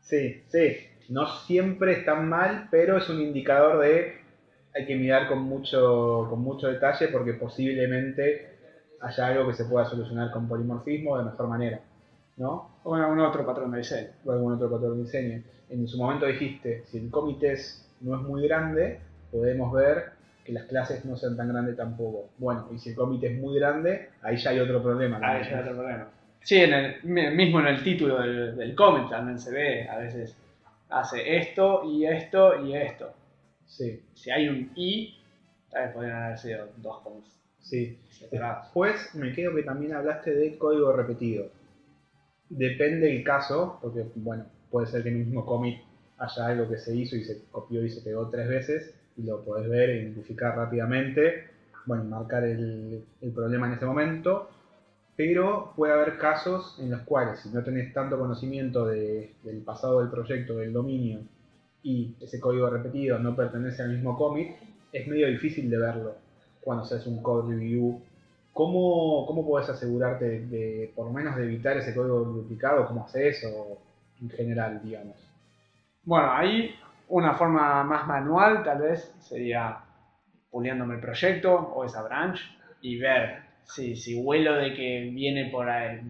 Sí, 0.00 0.42
sí. 0.48 0.76
No 1.08 1.26
siempre 1.26 1.92
están 1.92 2.28
mal, 2.28 2.68
pero 2.70 2.96
es 2.96 3.08
un 3.08 3.20
indicador 3.20 3.80
de 3.82 4.22
hay 4.74 4.86
que 4.86 4.96
mirar 4.96 5.28
con 5.28 5.40
mucho, 5.40 6.26
con 6.30 6.40
mucho 6.40 6.68
detalle 6.68 7.08
porque 7.08 7.34
posiblemente 7.34 8.58
haya 9.00 9.26
algo 9.26 9.48
que 9.48 9.54
se 9.54 9.64
pueda 9.66 9.84
solucionar 9.84 10.30
con 10.30 10.48
polimorfismo 10.48 11.18
de 11.18 11.24
mejor 11.24 11.48
manera. 11.48 11.80
¿No? 12.36 12.78
O 12.84 12.94
algún 12.94 13.20
otro 13.20 13.44
patrón 13.44 13.72
de 13.72 13.78
diseño. 13.78 14.08
O 14.24 14.32
algún 14.32 14.52
otro 14.54 14.70
patrón 14.70 14.98
de 14.98 15.04
diseño. 15.04 15.42
En 15.68 15.86
su 15.88 15.98
momento 15.98 16.26
dijiste, 16.26 16.84
si 16.86 16.98
el 16.98 17.10
comité 17.10 17.56
no 18.00 18.16
es 18.16 18.22
muy 18.22 18.46
grande, 18.46 19.00
podemos 19.30 19.72
ver 19.72 20.12
que 20.44 20.52
las 20.52 20.64
clases 20.64 21.04
no 21.04 21.16
sean 21.16 21.36
tan 21.36 21.48
grandes 21.48 21.76
tampoco. 21.76 22.30
Bueno, 22.38 22.68
y 22.74 22.78
si 22.78 22.90
el 22.90 22.96
comité 22.96 23.28
es 23.28 23.40
muy 23.40 23.58
grande, 23.58 24.10
ahí 24.22 24.36
ya 24.36 24.50
hay 24.50 24.60
otro 24.60 24.82
problema. 24.82 25.18
Ahí 25.22 25.44
ya 25.44 25.58
hay 25.58 25.62
otro 25.62 25.76
problema. 25.76 26.08
Sí, 26.42 26.56
en 26.56 26.74
el, 26.74 27.02
mismo 27.04 27.60
en 27.60 27.68
el 27.68 27.84
título 27.84 28.20
del, 28.20 28.56
del 28.56 28.74
también 28.74 29.38
se 29.38 29.52
ve, 29.52 29.88
a 29.88 29.98
veces 29.98 30.36
hace 30.88 31.36
esto 31.38 31.82
y 31.84 32.04
esto 32.04 32.64
y 32.64 32.74
esto. 32.74 33.14
Sí. 33.66 34.02
Si 34.14 34.30
hay 34.30 34.48
un 34.48 34.70
i, 34.74 35.18
tal 35.70 35.84
vez 35.84 35.94
podrían 35.94 36.22
haber 36.22 36.38
sido 36.38 36.68
dos 36.76 37.00
commits. 37.00 37.40
Sí. 37.60 37.98
Después 38.30 39.14
me 39.14 39.32
quedo 39.32 39.54
que 39.54 39.62
también 39.62 39.94
hablaste 39.94 40.34
de 40.34 40.58
código 40.58 40.92
repetido. 40.92 41.46
Depende 42.54 43.16
el 43.16 43.24
caso, 43.24 43.78
porque 43.80 44.04
bueno, 44.14 44.44
puede 44.70 44.86
ser 44.86 45.02
que 45.02 45.08
en 45.08 45.16
el 45.16 45.24
mismo 45.24 45.46
commit 45.46 45.80
haya 46.18 46.46
algo 46.46 46.68
que 46.68 46.76
se 46.76 46.94
hizo 46.94 47.16
y 47.16 47.24
se 47.24 47.44
copió 47.50 47.82
y 47.82 47.88
se 47.88 48.02
pegó 48.02 48.28
tres 48.28 48.46
veces 48.46 48.94
y 49.16 49.22
lo 49.22 49.42
podés 49.42 49.70
ver 49.70 49.88
e 49.88 50.02
identificar 50.02 50.54
rápidamente, 50.54 51.46
bueno, 51.86 52.04
marcar 52.04 52.44
el, 52.44 53.04
problema 53.34 53.68
en 53.68 53.72
ese 53.72 53.86
momento, 53.86 54.50
pero 55.16 55.72
puede 55.76 55.94
haber 55.94 56.18
casos 56.18 56.76
en 56.78 56.90
los 56.90 57.00
cuales 57.02 57.40
si 57.40 57.48
no 57.48 57.64
tenés 57.64 57.94
tanto 57.94 58.18
conocimiento 58.18 58.84
del 58.84 59.62
pasado 59.64 60.00
del 60.00 60.10
proyecto, 60.10 60.58
del 60.58 60.74
dominio, 60.74 61.20
y 61.82 62.14
ese 62.20 62.38
código 62.38 62.68
repetido 62.68 63.18
no 63.18 63.34
pertenece 63.34 63.80
al 63.82 63.92
mismo 63.92 64.18
commit, 64.18 64.50
es 64.92 65.08
medio 65.08 65.26
difícil 65.26 65.70
de 65.70 65.78
verlo 65.78 66.16
cuando 66.60 66.84
se 66.84 66.96
hace 66.96 67.08
un 67.08 67.22
code 67.22 67.54
review 67.54 67.98
¿Cómo, 68.52 69.24
cómo 69.26 69.46
puedes 69.46 69.68
asegurarte 69.68 70.40
de, 70.40 70.92
por 70.94 71.06
lo 71.06 71.12
menos, 71.12 71.36
de 71.36 71.44
evitar 71.44 71.76
ese 71.76 71.94
código 71.94 72.20
duplicado? 72.20 72.86
¿Cómo 72.86 73.04
haces 73.04 73.38
eso 73.38 73.78
en 74.20 74.30
general, 74.30 74.80
digamos? 74.82 75.16
Bueno, 76.04 76.32
ahí 76.32 76.74
una 77.08 77.34
forma 77.34 77.82
más 77.84 78.06
manual 78.06 78.62
tal 78.62 78.78
vez 78.82 79.14
sería 79.20 79.78
puliéndome 80.50 80.94
el 80.94 81.00
proyecto 81.00 81.54
o 81.54 81.84
esa 81.84 82.02
branch 82.02 82.40
y 82.82 82.98
ver 82.98 83.42
si, 83.64 83.96
si 83.96 84.14
huelo 84.14 84.54
de 84.56 84.74
que 84.74 85.10
viene 85.12 85.50
por 85.50 85.68
ahí, 85.68 86.00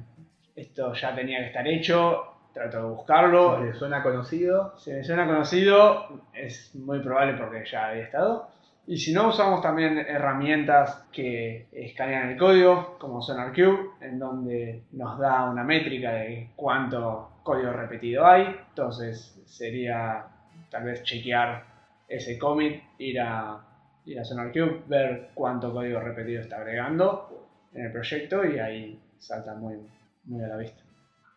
esto 0.57 0.93
ya 0.95 1.15
tenía 1.15 1.39
que 1.39 1.47
estar 1.47 1.67
hecho, 1.67 2.33
trato 2.53 2.79
de 2.79 2.85
buscarlo. 2.85 3.59
Si 3.59 3.73
te 3.73 3.79
suena 3.79 4.03
conocido. 4.03 4.75
Si 4.79 4.93
me 4.93 5.05
suena 5.05 5.27
conocido, 5.27 6.09
es 6.33 6.75
muy 6.75 7.01
probable 7.01 7.35
porque 7.35 7.65
ya 7.71 7.89
había 7.89 8.05
estado. 8.05 8.49
Y 8.87 8.97
si 8.97 9.13
no, 9.13 9.29
usamos 9.29 9.63
también 9.63 9.99
herramientas 9.99 11.07
que 11.13 11.69
escanean 11.73 12.31
el 12.31 12.37
código, 12.37 12.97
como 12.99 13.23
SonarQube, 13.23 13.91
en 14.01 14.19
donde 14.19 14.83
nos 14.93 15.19
da 15.19 15.49
una 15.49 15.63
métrica 15.63 16.13
de 16.13 16.51
cuánto 16.57 17.31
código 17.45 17.73
repetido 17.73 18.27
hay. 18.27 18.57
Entonces 18.71 19.41
sería 19.47 20.27
tal 20.69 20.85
vez 20.85 21.03
chequear 21.05 21.65
ese 22.09 22.39
commit, 22.39 22.83
ir 22.99 23.21
a, 23.21 23.61
ir 24.05 24.19
a 24.19 24.25
SonarQube, 24.25 24.83
ver 24.89 25.31
cuánto 25.35 25.73
código 25.73 26.01
repetido 26.01 26.43
está 26.43 26.57
agregando 26.57 27.49
en 27.73 27.87
el 27.87 27.93
proyecto 27.93 28.45
y 28.45 28.59
ahí 28.59 29.01
salta 29.19 29.55
muy, 29.55 29.77
muy 30.25 30.43
a 30.43 30.49
la 30.49 30.57
vista. 30.57 30.83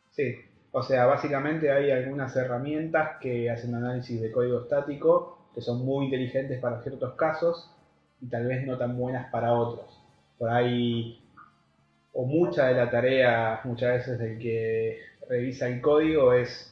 Sí, 0.10 0.36
o 0.72 0.82
sea, 0.82 1.06
básicamente 1.06 1.72
hay 1.72 1.92
algunas 1.92 2.36
herramientas 2.36 3.18
que 3.22 3.52
hacen 3.52 3.76
análisis 3.76 4.20
de 4.20 4.32
código 4.32 4.62
estático 4.62 5.35
que 5.56 5.62
son 5.62 5.86
muy 5.86 6.06
inteligentes 6.06 6.60
para 6.60 6.82
ciertos 6.84 7.14
casos 7.14 7.72
y 8.22 8.28
tal 8.28 8.46
vez 8.46 8.68
no 8.68 8.78
tan 8.78 8.98
buenas 8.98 9.32
para 9.32 9.54
otros. 9.54 10.02
Por 10.38 10.50
ahí, 10.50 11.20
o 12.14 12.26
mucha 12.26 12.68
de 12.68 12.76
la 12.76 12.92
tarea, 12.92 13.62
muchas 13.64 13.94
veces 13.94 14.20
del 14.20 14.38
que 14.38 15.00
revisa 15.30 15.68
el 15.68 15.82
código 15.82 16.34
es 16.34 16.72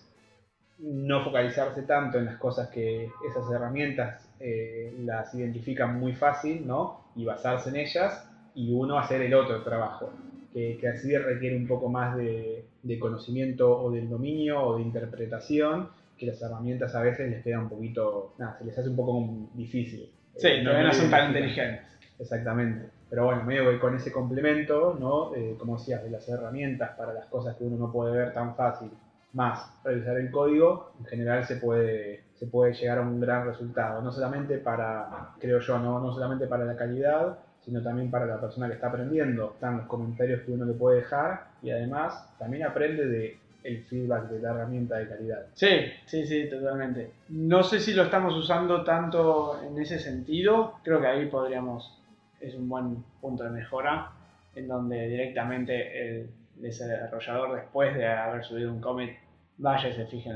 no 0.80 1.24
focalizarse 1.24 1.84
tanto 1.84 2.18
en 2.18 2.26
las 2.26 2.38
cosas 2.38 2.68
que 2.70 3.10
esas 3.28 3.50
herramientas 3.50 4.28
eh, 4.40 4.94
las 5.00 5.34
identifican 5.34 5.98
muy 5.98 6.14
fácil, 6.14 6.68
¿no? 6.68 7.06
Y 7.16 7.24
basarse 7.24 7.70
en 7.70 7.78
ellas 7.78 8.30
y 8.54 8.74
uno 8.74 9.00
hacer 9.00 9.22
el 9.22 9.34
otro 9.34 9.64
trabajo, 9.64 10.12
que, 10.52 10.78
así 10.88 11.16
requiere 11.18 11.56
un 11.56 11.68
poco 11.68 11.90
más 11.90 12.18
de, 12.18 12.66
de 12.84 13.00
conocimiento 13.00 13.82
o 13.82 13.92
del 13.92 14.10
dominio 14.10 14.62
o 14.62 14.76
de 14.76 14.84
interpretación 14.84 15.90
que 16.24 16.32
las 16.32 16.42
herramientas 16.42 16.96
a 16.96 17.02
veces 17.02 17.30
les 17.30 17.44
queda 17.44 17.60
un 17.60 17.70
poquito, 17.70 18.34
nada, 18.38 18.58
se 18.58 18.66
les 18.66 18.78
hace 18.78 18.90
un 18.90 18.96
poco 18.96 19.50
difícil. 19.54 20.10
Sí, 20.36 20.48
eh, 20.48 20.64
no, 20.64 20.94
son 20.94 21.10
tan 21.10 21.28
inteligentes. 21.28 21.82
Exactamente. 22.20 22.90
Pero 23.10 23.26
bueno, 23.26 23.44
medio 23.44 23.70
que 23.70 23.80
con 23.80 23.96
ese 23.96 24.12
complemento, 24.12 24.98
¿no? 25.00 25.36
Eh, 25.36 25.56
como 25.60 25.78
decías, 25.78 26.04
de 26.04 26.10
las 26.10 26.28
herramientas 26.28 26.92
para 26.98 27.14
las 27.14 27.26
cosas 27.28 27.56
que 27.58 27.64
uno 27.64 27.78
no 27.78 27.92
puede 27.92 28.16
ver 28.16 28.34
tan 28.34 28.56
fácil, 28.56 28.90
más 29.34 29.72
revisar 29.84 30.18
el 30.18 30.32
código, 30.32 30.94
en 31.00 31.06
general 31.06 31.46
se 31.46 31.58
puede, 31.58 32.24
se 32.36 32.48
puede 32.48 32.74
llegar 32.74 33.00
a 33.00 33.02
un 33.02 33.20
gran 33.20 33.46
resultado. 33.46 34.02
No 34.02 34.12
solamente 34.12 34.58
para, 34.58 35.36
creo 35.40 35.60
yo, 35.60 35.80
no, 35.80 36.00
no 36.00 36.14
solamente 36.14 36.48
para 36.48 36.66
la 36.66 36.76
calidad, 36.76 37.38
sino 37.62 37.82
también 37.82 38.12
para 38.12 38.26
la 38.26 38.40
persona 38.40 38.68
que 38.68 38.74
está 38.74 38.88
aprendiendo. 38.88 39.52
Están 39.54 39.78
los 39.78 39.88
comentarios 39.88 40.42
que 40.42 40.52
uno 40.52 40.66
le 40.66 40.74
puede 40.74 40.98
dejar 40.98 41.48
y 41.62 41.72
además 41.72 42.36
también 42.38 42.66
aprende 42.66 43.06
de 43.06 43.40
el 43.64 43.84
feedback 43.84 44.30
de 44.30 44.42
la 44.42 44.52
herramienta 44.52 44.98
de 44.98 45.08
calidad. 45.08 45.46
Sí, 45.54 45.70
sí, 46.06 46.26
sí, 46.26 46.50
totalmente. 46.50 47.12
No 47.30 47.64
sé 47.64 47.80
si 47.80 47.94
lo 47.94 48.04
estamos 48.04 48.36
usando 48.36 48.84
tanto 48.84 49.62
en 49.64 49.80
ese 49.80 50.00
sentido. 50.00 50.76
Creo 50.84 51.00
que 51.00 51.08
ahí 51.08 51.26
podríamos, 51.28 52.02
es 52.40 52.56
un 52.56 52.68
buen 52.68 53.04
punto 53.22 53.44
de 53.44 53.52
mejora, 53.52 54.12
en 54.56 54.68
donde 54.68 55.08
directamente 55.08 56.20
el 56.20 56.30
desarrollador, 56.56 57.56
después 57.56 57.96
de 57.96 58.08
haber 58.08 58.44
subido 58.44 58.72
un 58.72 58.82
commit, 58.82 59.12
vaya 59.58 59.90
y 59.90 59.94
se 59.94 60.06
fije 60.06 60.30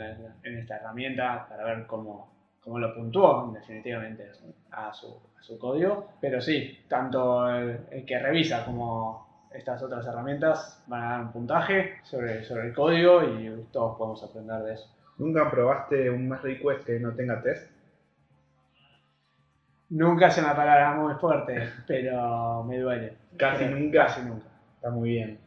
en, 0.44 0.58
esta 0.58 0.78
herramienta 0.78 1.48
para 1.50 1.66
ver 1.66 1.86
cómo, 1.88 2.32
cómo 2.62 2.80
lo 2.80 2.94
puntuó 2.94 3.52
definitivamente 3.54 4.30
a 4.72 4.94
su, 4.94 5.20
a 5.36 5.44
su, 5.44 5.60
código. 5.60 6.12
Pero 6.22 6.42
sí, 6.42 6.80
tanto 6.88 7.50
el 7.50 8.06
que 8.06 8.20
revisa 8.20 8.66
como 8.66 9.27
estas 9.58 9.82
otras 9.82 10.06
herramientas 10.06 10.84
van 10.88 11.04
a 11.04 11.10
dar 11.10 11.22
un 11.22 11.32
puntaje 11.32 11.96
sobre, 12.04 12.44
sobre 12.44 12.68
el 12.68 12.74
código 12.74 13.24
y 13.24 13.68
todos 13.72 13.98
podemos 13.98 14.24
aprender 14.24 14.62
de 14.64 14.74
eso. 14.74 14.96
¿Nunca 15.18 15.50
probaste 15.50 16.10
un 16.10 16.28
más 16.28 16.42
request 16.44 16.86
que 16.86 17.00
no 17.00 17.16
tenga 17.16 17.42
test? 17.42 17.72
Nunca 19.90 20.30
se 20.30 20.42
me 20.42 20.50
palabra 20.50 20.96
muy 20.96 21.14
fuerte, 21.16 21.70
pero 21.88 22.64
me 22.64 22.78
duele. 22.80 23.14
Casi 23.38 23.66
nunca. 23.66 24.06
Casi 24.06 24.22
nunca. 24.22 24.46
Está 24.76 24.90
muy 24.92 25.10
bien. 25.10 25.40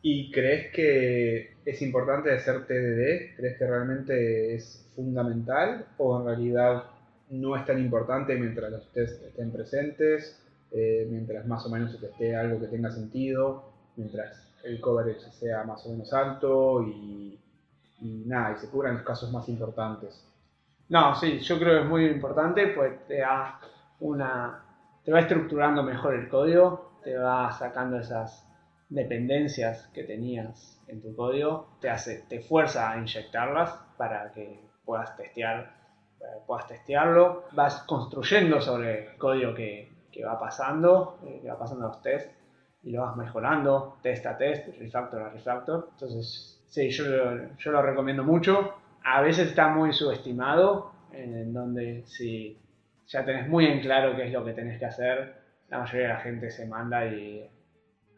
¿Y 0.00 0.32
crees 0.32 0.72
que 0.72 1.56
es 1.64 1.82
importante 1.82 2.32
hacer 2.32 2.66
TDD? 2.66 3.36
¿Crees 3.36 3.58
que 3.58 3.66
realmente 3.66 4.54
es 4.54 4.90
fundamental 4.96 5.86
o 5.98 6.18
en 6.18 6.26
realidad 6.26 6.84
no 7.30 7.56
es 7.56 7.64
tan 7.64 7.78
importante 7.78 8.34
mientras 8.36 8.70
los 8.70 8.92
tests 8.92 9.22
estén 9.22 9.52
presentes? 9.52 10.41
Eh, 10.74 11.06
mientras 11.10 11.46
más 11.46 11.66
o 11.66 11.68
menos 11.68 11.92
se 11.92 11.98
testee 11.98 12.34
algo 12.34 12.58
que 12.58 12.66
tenga 12.66 12.90
sentido, 12.90 13.62
mientras 13.96 14.48
el 14.64 14.80
coverage 14.80 15.30
sea 15.32 15.64
más 15.64 15.84
o 15.84 15.90
menos 15.90 16.10
alto 16.14 16.82
y, 16.82 17.38
nada, 18.00 18.52
y 18.52 18.56
se 18.56 18.70
cubran 18.70 18.94
los 18.94 19.02
casos 19.02 19.30
más 19.30 19.48
importantes. 19.50 20.24
No, 20.88 21.14
sí, 21.14 21.40
yo 21.40 21.58
creo 21.58 21.74
que 21.74 21.82
es 21.82 21.88
muy 21.88 22.06
importante, 22.06 22.68
pues 22.68 23.06
te 23.06 23.18
da 23.18 23.60
una, 24.00 24.64
te 25.04 25.12
va 25.12 25.20
estructurando 25.20 25.82
mejor 25.82 26.14
el 26.14 26.28
código, 26.28 26.98
te 27.04 27.16
va 27.18 27.52
sacando 27.52 27.98
esas 27.98 28.48
dependencias 28.88 29.88
que 29.88 30.04
tenías 30.04 30.80
en 30.88 31.02
tu 31.02 31.14
código, 31.14 31.76
te 31.80 31.90
hace, 31.90 32.24
te 32.28 32.40
fuerza 32.40 32.90
a 32.90 32.98
inyectarlas 32.98 33.74
para 33.98 34.32
que 34.32 34.58
puedas 34.84 35.16
testear, 35.16 35.74
puedas 36.46 36.66
testearlo, 36.66 37.44
vas 37.52 37.82
construyendo 37.82 38.60
sobre 38.60 39.12
el 39.12 39.18
código 39.18 39.54
que, 39.54 39.91
que 40.12 40.24
va 40.24 40.38
pasando, 40.38 41.18
eh, 41.24 41.40
que 41.42 41.48
va 41.48 41.58
pasando 41.58 41.88
los 41.88 42.02
tests 42.02 42.30
y 42.82 42.90
lo 42.90 43.02
vas 43.02 43.16
mejorando, 43.16 43.98
test 44.02 44.26
a 44.26 44.36
test, 44.36 44.68
refactor 44.78 45.22
a 45.22 45.28
refactor. 45.30 45.88
Entonces, 45.92 46.62
sí, 46.68 46.90
yo, 46.90 47.04
yo 47.56 47.72
lo 47.72 47.82
recomiendo 47.82 48.22
mucho. 48.22 48.74
A 49.04 49.20
veces 49.20 49.48
está 49.48 49.68
muy 49.68 49.92
subestimado, 49.92 50.92
en 51.12 51.52
donde 51.52 52.04
si 52.06 52.58
ya 53.06 53.24
tenés 53.24 53.48
muy 53.48 53.66
en 53.66 53.80
claro 53.80 54.16
qué 54.16 54.26
es 54.26 54.32
lo 54.32 54.44
que 54.44 54.52
tenés 54.52 54.78
que 54.78 54.86
hacer, 54.86 55.34
la 55.68 55.78
mayoría 55.78 56.08
de 56.08 56.14
la 56.14 56.20
gente 56.20 56.50
se 56.50 56.66
manda 56.66 57.06
y 57.06 57.48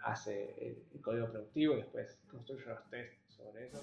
hace 0.05 0.55
el, 0.59 1.01
código 1.01 1.31
productivo 1.31 1.75
y 1.75 1.77
después 1.79 2.19
construye 2.31 2.65
los 2.67 2.91
tests 2.91 3.17
sobre 3.29 3.67
eso. 3.67 3.79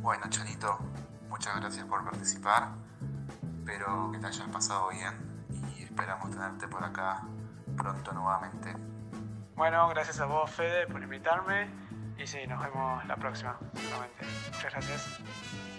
Bueno, 0.00 0.24
Chanito, 0.28 0.78
muchas 1.42 1.60
gracias 1.60 1.86
por 1.86 2.04
participar. 2.04 2.68
Espero 3.58 4.10
que 4.12 4.18
te 4.18 4.26
hayas 4.28 4.48
pasado 4.50 4.90
bien 4.90 5.12
y 5.76 5.82
esperamos 5.82 6.30
tenerte 6.30 6.68
por 6.68 6.84
acá 6.84 7.22
pronto 7.76 8.12
nuevamente. 8.12 8.72
Bueno, 9.56 9.88
gracias 9.88 10.20
a 10.20 10.26
vos, 10.26 10.48
Fede, 10.48 10.86
por 10.86 11.02
invitarme. 11.02 11.68
Y 12.16 12.28
sí, 12.28 12.46
nos 12.46 12.62
vemos 12.62 13.04
la 13.06 13.16
próxima, 13.16 13.58
nuevamente. 13.74 14.24
Muchas 14.52 14.72
gracias. 14.72 15.71